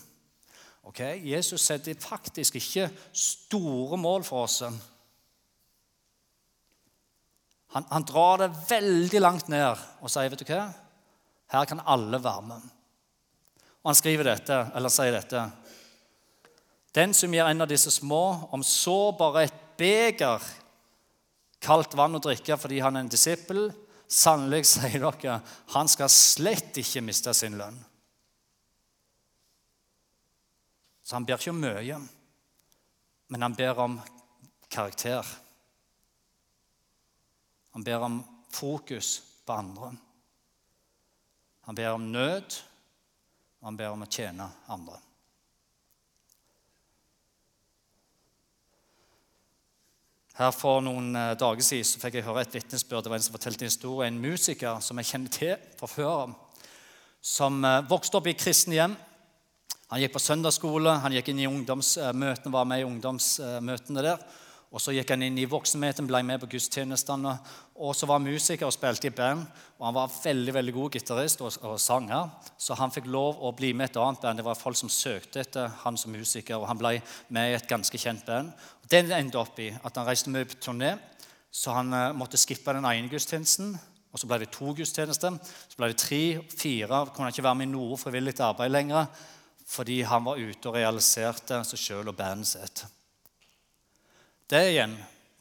Ok? 0.88 1.02
Jesus 1.26 1.66
setter 1.66 2.00
faktisk 2.00 2.56
ikke 2.62 2.88
store 3.12 4.00
mål 4.00 4.24
for 4.28 4.46
oss. 4.46 4.62
Han, 7.76 7.90
han 7.92 8.08
drar 8.08 8.46
det 8.46 8.54
veldig 8.70 9.22
langt 9.22 9.52
ned 9.52 9.76
og 10.00 10.10
sier, 10.10 10.30
'Vet 10.30 10.46
du 10.46 10.48
hva? 10.54 10.72
Her 11.52 11.66
kan 11.66 11.84
alle 11.86 12.24
være 12.24 12.48
med.' 12.48 12.72
Og 13.84 13.92
han 13.92 14.00
skriver 14.00 14.24
dette, 14.24 14.72
eller 14.74 14.90
sier 14.90 15.12
dette 15.12 15.52
den 16.96 17.14
som 17.14 17.34
gir 17.34 17.44
en 17.44 17.62
av 17.62 17.68
disse 17.68 17.92
små, 17.92 18.48
om 18.56 18.64
så 18.64 19.12
bare 19.20 19.46
et 19.46 19.56
beger 19.76 20.44
kaldt 21.66 21.98
vann 21.98 22.18
å 22.18 22.22
drikke 22.22 22.58
fordi 22.62 22.80
han 22.84 22.96
er 22.96 23.06
en 23.06 23.12
disippel, 23.12 23.68
sannelig 24.06 24.68
sier 24.70 25.02
dere, 25.02 25.40
han 25.74 25.90
skal 25.90 26.12
slett 26.14 26.78
ikke 26.82 27.04
miste 27.06 27.34
sin 27.34 27.58
lønn. 27.58 27.78
Så 31.06 31.18
han 31.18 31.26
ber 31.26 31.38
ikke 31.38 31.54
om 31.54 31.62
mye, 31.62 32.00
men 33.30 33.46
han 33.46 33.58
ber 33.58 33.82
om 33.82 34.00
karakter. 34.74 35.26
Han 37.76 37.84
ber 37.86 38.06
om 38.08 38.22
fokus 38.50 39.20
på 39.46 39.54
andre. 39.54 39.92
Han 41.68 41.78
ber 41.78 41.92
om 41.94 42.08
nød, 42.12 42.58
og 43.60 43.70
han 43.70 43.78
ber 43.78 43.94
om 43.94 44.06
å 44.06 44.10
tjene 44.10 44.50
andre. 44.72 44.98
Her 50.36 50.52
For 50.52 50.82
noen 50.84 51.14
eh, 51.16 51.34
dager 51.40 51.64
siden 51.64 51.88
så 51.88 52.00
fikk 52.02 52.18
jeg 52.18 52.26
høre 52.26 52.42
et 52.44 52.56
vitnesbyrd. 52.58 53.06
Det 53.06 53.12
var 53.12 53.22
en 53.22 53.24
som 53.24 53.36
fortalte 53.38 53.64
en 53.64 53.72
historie, 53.72 54.08
en 54.10 54.20
musiker 54.20 54.82
som 54.84 55.00
jeg 55.00 55.08
kjenner 55.08 55.32
til 55.32 55.54
fra 55.80 55.88
før, 55.88 56.34
som 57.24 57.62
eh, 57.64 57.84
vokste 57.88 58.20
opp 58.20 58.28
i 58.28 58.36
kristne 58.36 58.76
hjem. 58.76 58.98
Han 59.94 60.02
gikk 60.02 60.16
på 60.18 60.24
søndagsskole, 60.26 60.98
han 61.06 61.16
gikk 61.16 61.30
inn 61.32 61.40
i 61.46 61.48
ungdomsmøtene, 61.48 62.52
var 62.52 62.68
med 62.68 62.84
i 62.84 62.88
ungdomsmøtene 62.88 64.04
der. 64.04 64.26
Og 64.74 64.82
Så 64.82 64.92
gikk 64.92 65.12
han 65.14 65.24
inn 65.24 65.38
i 65.40 65.48
voksenheten, 65.48 66.08
ble 66.08 66.20
med 66.26 66.42
på 66.42 66.50
gudstjenestene. 66.52 67.36
Og 67.76 67.96
så 67.96 68.08
var 68.10 68.20
han 68.20 68.28
musiker 68.28 68.68
og 68.68 68.74
spilte 68.74 69.08
i 69.08 69.14
band. 69.16 69.46
og 69.80 69.86
Han 69.86 69.96
var 69.96 70.12
veldig 70.24 70.54
veldig 70.54 70.74
god 70.74 70.92
gitarist 70.98 71.42
og, 71.42 71.58
og, 71.62 71.80
sanger. 71.80 72.30
Så 72.58 72.76
han 72.76 72.92
fikk 72.92 73.08
lov 73.08 73.40
å 73.40 73.54
bli 73.56 73.74
med 73.74 73.90
et 73.90 74.00
annet 74.02 74.22
band. 74.22 74.40
Det 74.40 74.46
var 74.48 74.60
folk 74.60 74.78
som 74.80 74.92
søkte 74.92 75.40
etter 75.40 75.72
han 75.84 75.98
som 75.98 76.12
musiker. 76.12 76.58
og 76.58 76.68
Han 76.68 76.82
ble 76.82 77.02
med 77.30 77.52
i 77.52 77.56
et 77.56 77.68
ganske 77.70 77.98
kjent 77.98 78.26
band. 78.26 78.52
Og 78.84 78.90
Det 78.90 79.06
endte 79.12 79.40
opp 79.40 79.60
i 79.60 79.70
at 79.72 79.96
han 79.96 80.08
reiste 80.08 80.34
mye 80.34 80.50
på 80.50 80.60
turné, 80.60 80.98
så 81.52 81.72
han 81.78 81.94
uh, 81.94 82.12
måtte 82.12 82.38
skippe 82.38 82.74
den 82.76 82.84
ene 82.84 83.08
gudstjenesten. 83.12 83.78
Og 84.12 84.20
Så 84.20 84.28
ble 84.28 84.42
det 84.44 84.52
to 84.52 84.74
gudstjenester. 84.76 85.40
Så 85.40 85.80
ble 85.80 85.94
det 85.94 86.02
tre, 86.04 86.42
fire. 86.52 87.06
Kunne 87.14 87.30
han 87.30 87.36
ikke 87.36 87.48
være 87.48 87.62
med 87.62 87.70
i 87.70 87.76
noe 87.78 88.00
frivillig 88.00 88.36
arbeid 88.40 88.76
lenger 88.76 89.08
fordi 89.66 90.04
han 90.06 90.22
var 90.22 90.38
ute 90.38 90.70
og 90.70 90.76
realiserte 90.78 91.64
seg 91.66 91.82
sjøl 91.82 92.12
og 92.12 92.18
bandet 92.20 92.52
sitt. 92.52 92.84
Det 94.50 94.62
igjen, 94.70 94.94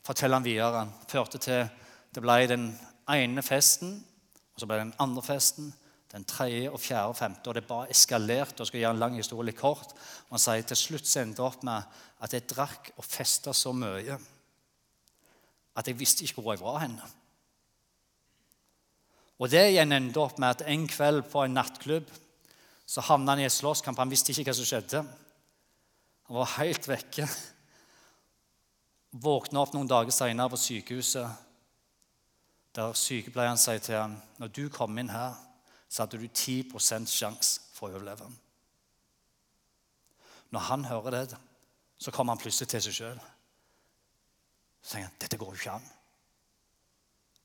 forteller 0.05 0.41
han 0.41 0.47
videre, 0.47 0.85
førte 1.11 1.41
til 1.43 1.67
det 2.15 2.23
ble 2.23 2.37
den 2.49 2.69
ene 3.11 3.43
festen, 3.45 3.99
og 4.55 4.61
så 4.63 4.69
ble 4.69 4.79
det 4.79 4.87
den 4.87 5.01
andre 5.03 5.25
festen, 5.27 5.73
den 6.15 6.25
tredje 6.31 6.71
og 6.71 6.79
fjerde 6.79 7.11
og 7.11 7.19
femte. 7.19 7.51
Og 7.51 7.57
det 7.57 7.67
bare 7.67 7.91
eskalerte. 7.91 8.61
og 8.63 8.69
skal 8.69 8.81
gjøre 8.81 8.95
en 8.95 9.03
lang 9.03 9.17
historie 9.19 9.51
litt 9.51 9.59
kort. 9.59 9.93
Og 10.29 10.37
han 10.37 10.45
sier 10.45 10.63
til 10.63 10.79
slutt 10.79 11.11
så 11.11 11.25
endte 11.25 11.43
opp 11.43 11.65
med 11.67 11.83
at 12.23 12.33
jeg 12.33 12.47
drakk 12.49 12.93
og 12.97 13.05
festa 13.05 13.53
så 13.53 13.73
mye 13.75 14.19
at 15.75 15.89
jeg 15.91 15.99
visste 15.99 16.23
ikke 16.25 16.41
hvor 16.41 16.55
jeg 16.55 16.63
var 16.63 16.79
hen. 16.85 16.95
Og 19.43 19.51
det 19.51 19.65
igjen 19.73 19.93
endte 19.93 20.23
opp 20.23 20.39
med 20.39 20.55
at 20.55 20.69
en 20.71 20.87
kveld 20.87 21.25
på 21.33 21.43
en 21.43 21.59
nattklubb 21.59 22.07
så 22.87 23.03
havna 23.03 23.35
han 23.35 23.43
i 23.43 23.49
et 23.49 23.53
slåsskamp. 23.53 23.99
Han 23.99 24.13
visste 24.13 24.31
ikke 24.31 24.53
hva 24.53 24.55
som 24.55 24.69
skjedde. 24.69 25.03
Han 26.29 26.39
var 26.39 26.55
helt 26.61 26.87
vekke. 26.89 27.27
Våkna 29.15 29.63
opp 29.63 29.75
noen 29.77 29.91
dager 29.91 30.15
seinere 30.15 30.51
på 30.51 30.59
sykehuset, 30.59 31.43
der 32.75 32.97
sykepleieren 32.99 33.61
sier 33.61 33.83
til 33.83 34.01
ham 34.01 34.17
når 34.41 34.51
du 34.57 34.65
kom 34.75 34.99
inn 34.99 35.13
her, 35.15 35.37
så 35.87 36.03
hadde 36.03 36.19
du 36.19 36.27
10 36.27 36.75
sjanse 37.07 37.61
for 37.77 37.93
å 37.93 37.95
overleve. 37.95 38.27
Når 40.51 40.67
han 40.69 40.87
hører 40.91 41.15
det, 41.15 41.39
så 41.99 42.11
kommer 42.11 42.35
han 42.35 42.43
plutselig 42.43 42.73
til 42.73 42.83
seg 42.83 42.97
sjøl. 42.99 43.21
Så 44.83 44.97
tenker 44.97 45.09
han 45.09 45.21
dette 45.23 45.39
går 45.39 45.55
jo 45.55 45.61
ikke 45.61 45.77
an. 45.79 45.87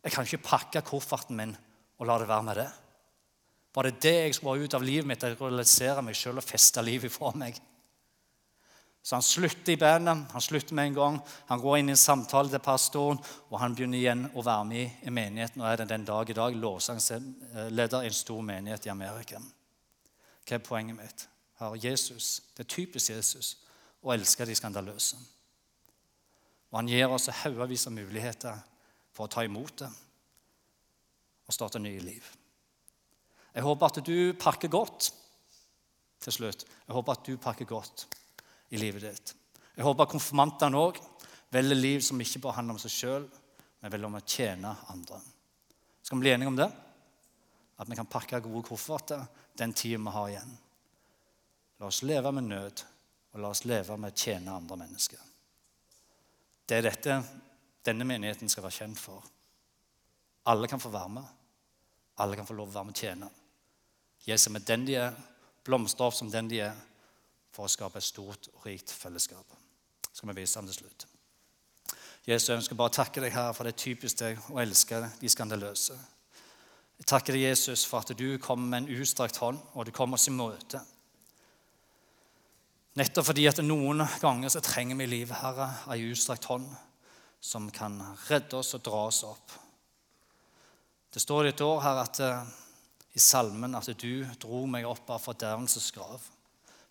Jeg 0.03 0.15
kan 0.15 0.25
ikke 0.25 0.47
pakke 0.49 0.86
kofferten 0.88 1.38
min 1.38 1.55
og 1.99 2.08
la 2.08 2.17
det 2.17 2.29
være 2.29 2.47
med 2.47 2.62
det. 2.63 2.69
Var 3.75 3.86
det 3.86 4.01
det 4.01 4.15
jeg 4.15 4.36
skulle 4.36 4.55
ha 4.55 4.65
ut 4.65 4.75
av 4.77 4.86
livet 4.86 5.08
mitt? 5.08 5.23
Jeg 5.23 5.38
realisere 5.38 6.01
meg 6.05 6.17
sjøl 6.17 6.39
og 6.41 6.45
feste 6.47 6.82
livet 6.82 7.13
fra 7.13 7.32
meg? 7.38 7.60
Så 9.01 9.15
han 9.15 9.23
slutter 9.23 9.73
i 9.73 9.77
bandet. 9.77 10.25
Han 10.31 10.41
slutter 10.41 10.75
med 10.75 10.85
en 10.85 10.93
gang. 10.93 11.19
Han 11.47 11.62
går 11.62 11.77
inn 11.79 11.89
i 11.89 11.95
en 11.95 11.97
samtale 11.97 12.51
til 12.51 12.62
pastoren, 12.63 13.19
og 13.49 13.59
han 13.62 13.75
begynner 13.75 13.97
igjen 13.97 14.25
å 14.35 14.43
være 14.43 14.67
med 14.69 15.05
i 15.07 15.13
menigheten. 15.13 15.63
Og 15.63 15.71
er 15.71 15.85
den 15.85 16.05
dag 16.05 16.29
i 16.29 16.35
dag 16.38 16.55
lovsangsleder 16.55 18.03
i 18.03 18.12
en 18.12 18.19
stor 18.19 18.43
menighet 18.45 18.85
i 18.85 18.93
Amerika. 18.93 19.39
Hva 20.45 20.57
er 20.57 20.65
poenget 20.65 20.97
mitt? 20.99 21.27
Her, 21.59 21.75
Jesus, 21.75 22.41
Det 22.55 22.63
er 22.63 22.75
typisk 22.75 23.09
Jesus 23.09 23.57
å 24.03 24.13
elske 24.13 24.45
de 24.45 24.55
skandaløse. 24.55 25.17
Og 26.71 26.77
han 26.77 26.88
gir 26.88 27.09
oss 27.09 27.27
haugevis 27.41 27.88
av 27.88 27.95
muligheter 27.95 28.62
for 29.15 29.25
å 29.25 29.31
ta 29.31 29.43
imot 29.43 29.81
det 29.81 29.89
og 31.49 31.53
starte 31.55 31.81
nye 31.81 31.99
liv. 31.99 32.25
Jeg 33.55 33.65
håper 33.65 33.85
at 33.89 34.05
du 34.05 34.33
pakker 34.39 34.69
godt 34.69 35.09
til 36.21 36.33
slutt. 36.33 36.65
Jeg 36.88 36.93
håper 36.93 37.15
at 37.17 37.25
du 37.25 37.38
pakker 37.41 37.65
godt 37.65 38.05
i 38.69 38.77
livet 38.77 39.05
ditt. 39.05 39.34
Jeg 39.75 39.86
håper 39.86 40.10
konfirmantene 40.12 40.79
òg 40.79 40.99
velger 41.53 41.77
liv 41.77 42.03
som 42.05 42.19
ikke 42.21 42.41
bare 42.43 42.60
handler 42.60 42.77
om 42.77 42.82
seg 42.84 42.93
sjøl, 42.93 43.27
men 43.79 43.91
velger 43.91 44.10
om 44.10 44.19
å 44.19 44.25
tjene 44.25 44.73
andre. 44.93 45.19
Skal 46.03 46.17
vi 46.17 46.25
bli 46.25 46.34
enige 46.34 46.51
om 46.51 46.60
det? 46.60 46.69
At 47.79 47.89
vi 47.89 47.95
kan 47.95 48.10
pakke 48.10 48.41
gode 48.43 48.65
kofferter 48.67 49.23
den 49.58 49.73
tida 49.73 50.01
vi 50.01 50.13
har 50.15 50.29
igjen. 50.29 50.55
La 51.79 51.88
oss 51.88 52.03
leve 52.03 52.32
med 52.36 52.49
nød, 52.49 52.84
og 53.34 53.41
la 53.41 53.51
oss 53.53 53.63
leve 53.65 53.95
med 53.97 54.12
å 54.12 54.19
tjene 54.19 54.55
andre 54.55 54.77
mennesker. 54.82 55.21
Det 56.67 56.77
er 56.77 56.86
dette 56.86 57.21
denne 57.88 58.05
menigheten 58.05 58.51
skal 58.51 58.65
være 58.65 58.82
kjent 58.82 58.99
for. 58.99 59.23
Alle 60.51 60.67
kan 60.67 60.82
få 60.82 60.91
være 60.91 61.13
med. 61.15 61.29
Alle 62.19 62.36
kan 62.36 62.47
få 62.47 62.58
lov 62.58 62.69
å 62.69 62.75
være 62.75 62.89
med 62.89 62.97
og 62.97 63.01
tjene. 63.01 63.29
Gi 64.25 64.38
seg 64.38 64.53
med 64.53 64.67
den 64.67 64.86
de 64.86 64.97
er, 64.99 65.15
blomstre 65.65 66.10
opp 66.10 66.17
som 66.17 66.29
den 66.32 66.49
de 66.51 66.60
er, 66.67 66.75
for 67.51 67.65
å 67.65 67.71
skape 67.71 67.99
et 67.99 68.05
stort 68.05 68.49
og 68.53 68.65
rikt 68.67 68.91
fellesskap. 68.91 69.57
skal 70.13 70.29
vi 70.29 70.41
vise 70.41 70.59
ham 70.59 70.67
til 70.67 70.75
slutt. 70.75 71.05
Jesus, 72.27 72.49
jeg 72.49 72.57
ønsker 72.57 72.75
bare 72.75 72.91
å 72.91 72.97
takke 72.99 73.21
deg 73.21 73.33
her, 73.33 73.53
for 73.53 73.63
det 73.63 73.73
er 73.73 73.83
typisk 73.83 74.19
deg 74.19 74.39
å 74.51 74.59
elske 74.62 74.99
de 75.21 75.29
skandaløse. 75.29 75.95
Jeg 76.99 77.07
takker 77.07 77.33
deg, 77.33 77.47
Jesus, 77.47 77.85
for 77.88 78.03
at 78.03 78.12
du 78.17 78.38
kommer 78.43 78.67
med 78.67 78.83
en 78.83 78.99
utstrakt 78.99 79.39
hånd, 79.39 79.59
og 79.73 79.88
du 79.88 79.91
kommer 79.95 80.19
oss 80.19 80.27
i 80.27 80.35
møte. 80.35 80.81
Nettopp 82.99 83.29
fordi 83.29 83.45
at 83.47 83.62
noen 83.63 84.03
ganger 84.19 84.51
så 84.51 84.62
trenger 84.65 84.99
vi 84.99 85.07
i 85.07 85.13
livet, 85.13 85.38
Herre, 85.39 85.69
ei 85.93 86.09
utstrakt 86.09 86.49
hånd 86.51 86.67
som 87.39 87.69
kan 87.71 87.95
redde 88.27 88.59
oss 88.59 88.73
og 88.75 88.83
dra 88.83 89.05
oss 89.07 89.21
opp. 89.23 89.53
Det 91.09 91.21
står 91.23 91.47
i 91.47 91.53
et 91.53 91.63
år 91.63 91.79
her 91.85 92.01
at, 92.03 92.19
uh, 92.19 92.43
i 93.15 93.21
salmen 93.23 93.77
at 93.79 93.88
du 93.97 94.25
dro 94.41 94.65
meg 94.69 94.85
opp 94.85 95.09
av 95.09 95.23
fordervelsens 95.23 95.89
grav. 95.95 96.19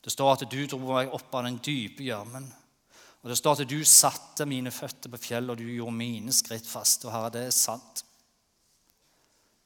Det 0.08 0.14
står 0.14 0.30
at 0.32 0.42
du 0.48 0.62
dro 0.64 0.78
meg 0.80 1.10
opp 1.12 1.34
av 1.36 1.42
den 1.44 1.58
dype 1.60 2.00
gjørmen. 2.00 2.46
Og 3.20 3.28
det 3.28 3.34
står 3.36 3.58
at 3.58 3.68
du 3.68 3.82
satte 3.84 4.46
mine 4.48 4.70
føtter 4.72 5.12
på 5.12 5.18
fjellet, 5.20 5.50
og 5.52 5.58
du 5.60 5.68
gjorde 5.68 5.98
mine 5.98 6.32
skritt 6.32 6.64
fast. 6.64 7.04
Og 7.04 7.12
Herre, 7.12 7.28
det 7.34 7.42
er 7.44 7.52
sant. 7.52 8.00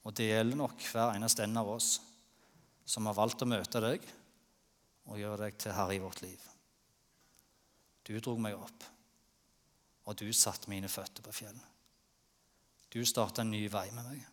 Og 0.03 0.17
det 0.19 0.27
gjelder 0.33 0.59
nok 0.59 0.83
hver 0.83 1.13
eneste 1.15 1.45
en 1.47 1.61
av 1.63 1.71
oss 1.71 1.93
som 2.83 3.07
har 3.07 3.15
valgt 3.15 3.45
å 3.47 3.49
møte 3.53 3.85
deg 3.85 4.09
og 5.07 5.21
gjøre 5.21 5.45
deg 5.45 5.63
til 5.63 5.77
herre 5.77 5.95
i 5.95 6.03
vårt 6.03 6.25
liv. 6.25 6.43
Du 8.03 8.17
dro 8.19 8.35
meg 8.35 8.59
opp, 8.59 8.89
og 10.11 10.19
du 10.19 10.27
satte 10.35 10.75
mine 10.75 10.91
føtter 10.91 11.23
på 11.23 11.37
fjellet. 11.39 11.71
Du 12.91 12.99
starta 13.07 13.47
en 13.47 13.55
ny 13.55 13.63
vei 13.71 13.87
med 13.95 14.11
meg. 14.11 14.27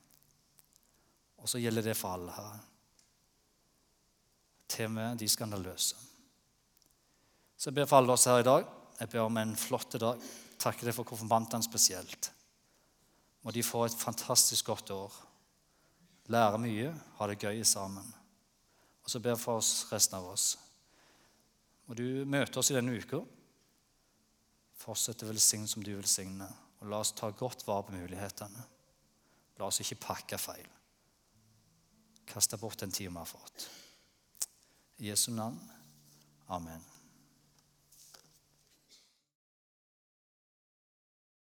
Og 1.37 1.53
så 1.53 1.61
gjelder 1.61 1.91
det 1.91 1.97
for 2.01 2.17
alle, 2.17 2.33
Herre 2.33 2.78
til 4.69 4.87
og 4.87 4.95
med 4.95 5.19
de 5.19 5.29
skandaløse. 5.29 5.95
Så 7.57 7.69
jeg 7.69 7.75
ber 7.75 7.89
for 7.89 7.99
alle 7.99 8.13
oss 8.15 8.27
her 8.29 8.39
i 8.39 8.47
dag. 8.47 8.67
Jeg 8.99 9.09
ber 9.11 9.25
om 9.25 9.37
en 9.41 9.55
flott 9.59 9.97
dag. 9.99 10.21
Takker 10.59 10.87
deg 10.87 10.95
for 10.95 11.07
konfirmantene 11.07 11.65
spesielt. 11.65 12.31
Må 13.43 13.51
de 13.55 13.63
få 13.63 13.85
et 13.87 13.97
fantastisk 13.99 14.71
godt 14.71 14.91
år. 14.95 15.17
Lære 16.29 16.61
mye, 16.61 16.93
ha 17.17 17.27
det 17.27 17.39
gøy 17.41 17.63
sammen. 17.63 18.05
Og 19.03 19.11
så 19.11 19.19
ber 19.19 19.33
jeg 19.33 19.41
for 19.41 19.59
oss 19.59 19.87
resten 19.91 20.19
av 20.19 20.27
oss. 20.29 20.53
Må 21.87 21.97
du 21.97 22.23
møte 22.29 22.59
oss 22.61 22.69
i 22.69 22.75
denne 22.77 22.93
uka. 22.93 23.23
Fortsett 24.79 25.23
å 25.25 25.31
velsigne 25.31 25.67
som 25.67 25.83
du 25.83 25.95
velsigner. 25.95 26.51
Og 26.79 26.91
la 26.91 26.99
oss 27.01 27.15
ta 27.17 27.31
godt 27.31 27.65
vare 27.67 27.87
på 27.87 27.95
mulighetene. 27.97 28.67
La 29.59 29.67
oss 29.67 29.81
ikke 29.83 29.99
pakke 30.05 30.39
feil. 30.39 30.67
Kaste 32.29 32.59
bort 32.61 32.79
den 32.79 32.93
tida 32.93 33.09
vi 33.09 33.17
har 33.17 33.27
fått. 33.27 33.65
I 34.99 35.03
Jesu 35.05 35.31
navn. 35.31 35.57
Amen. 36.49 36.98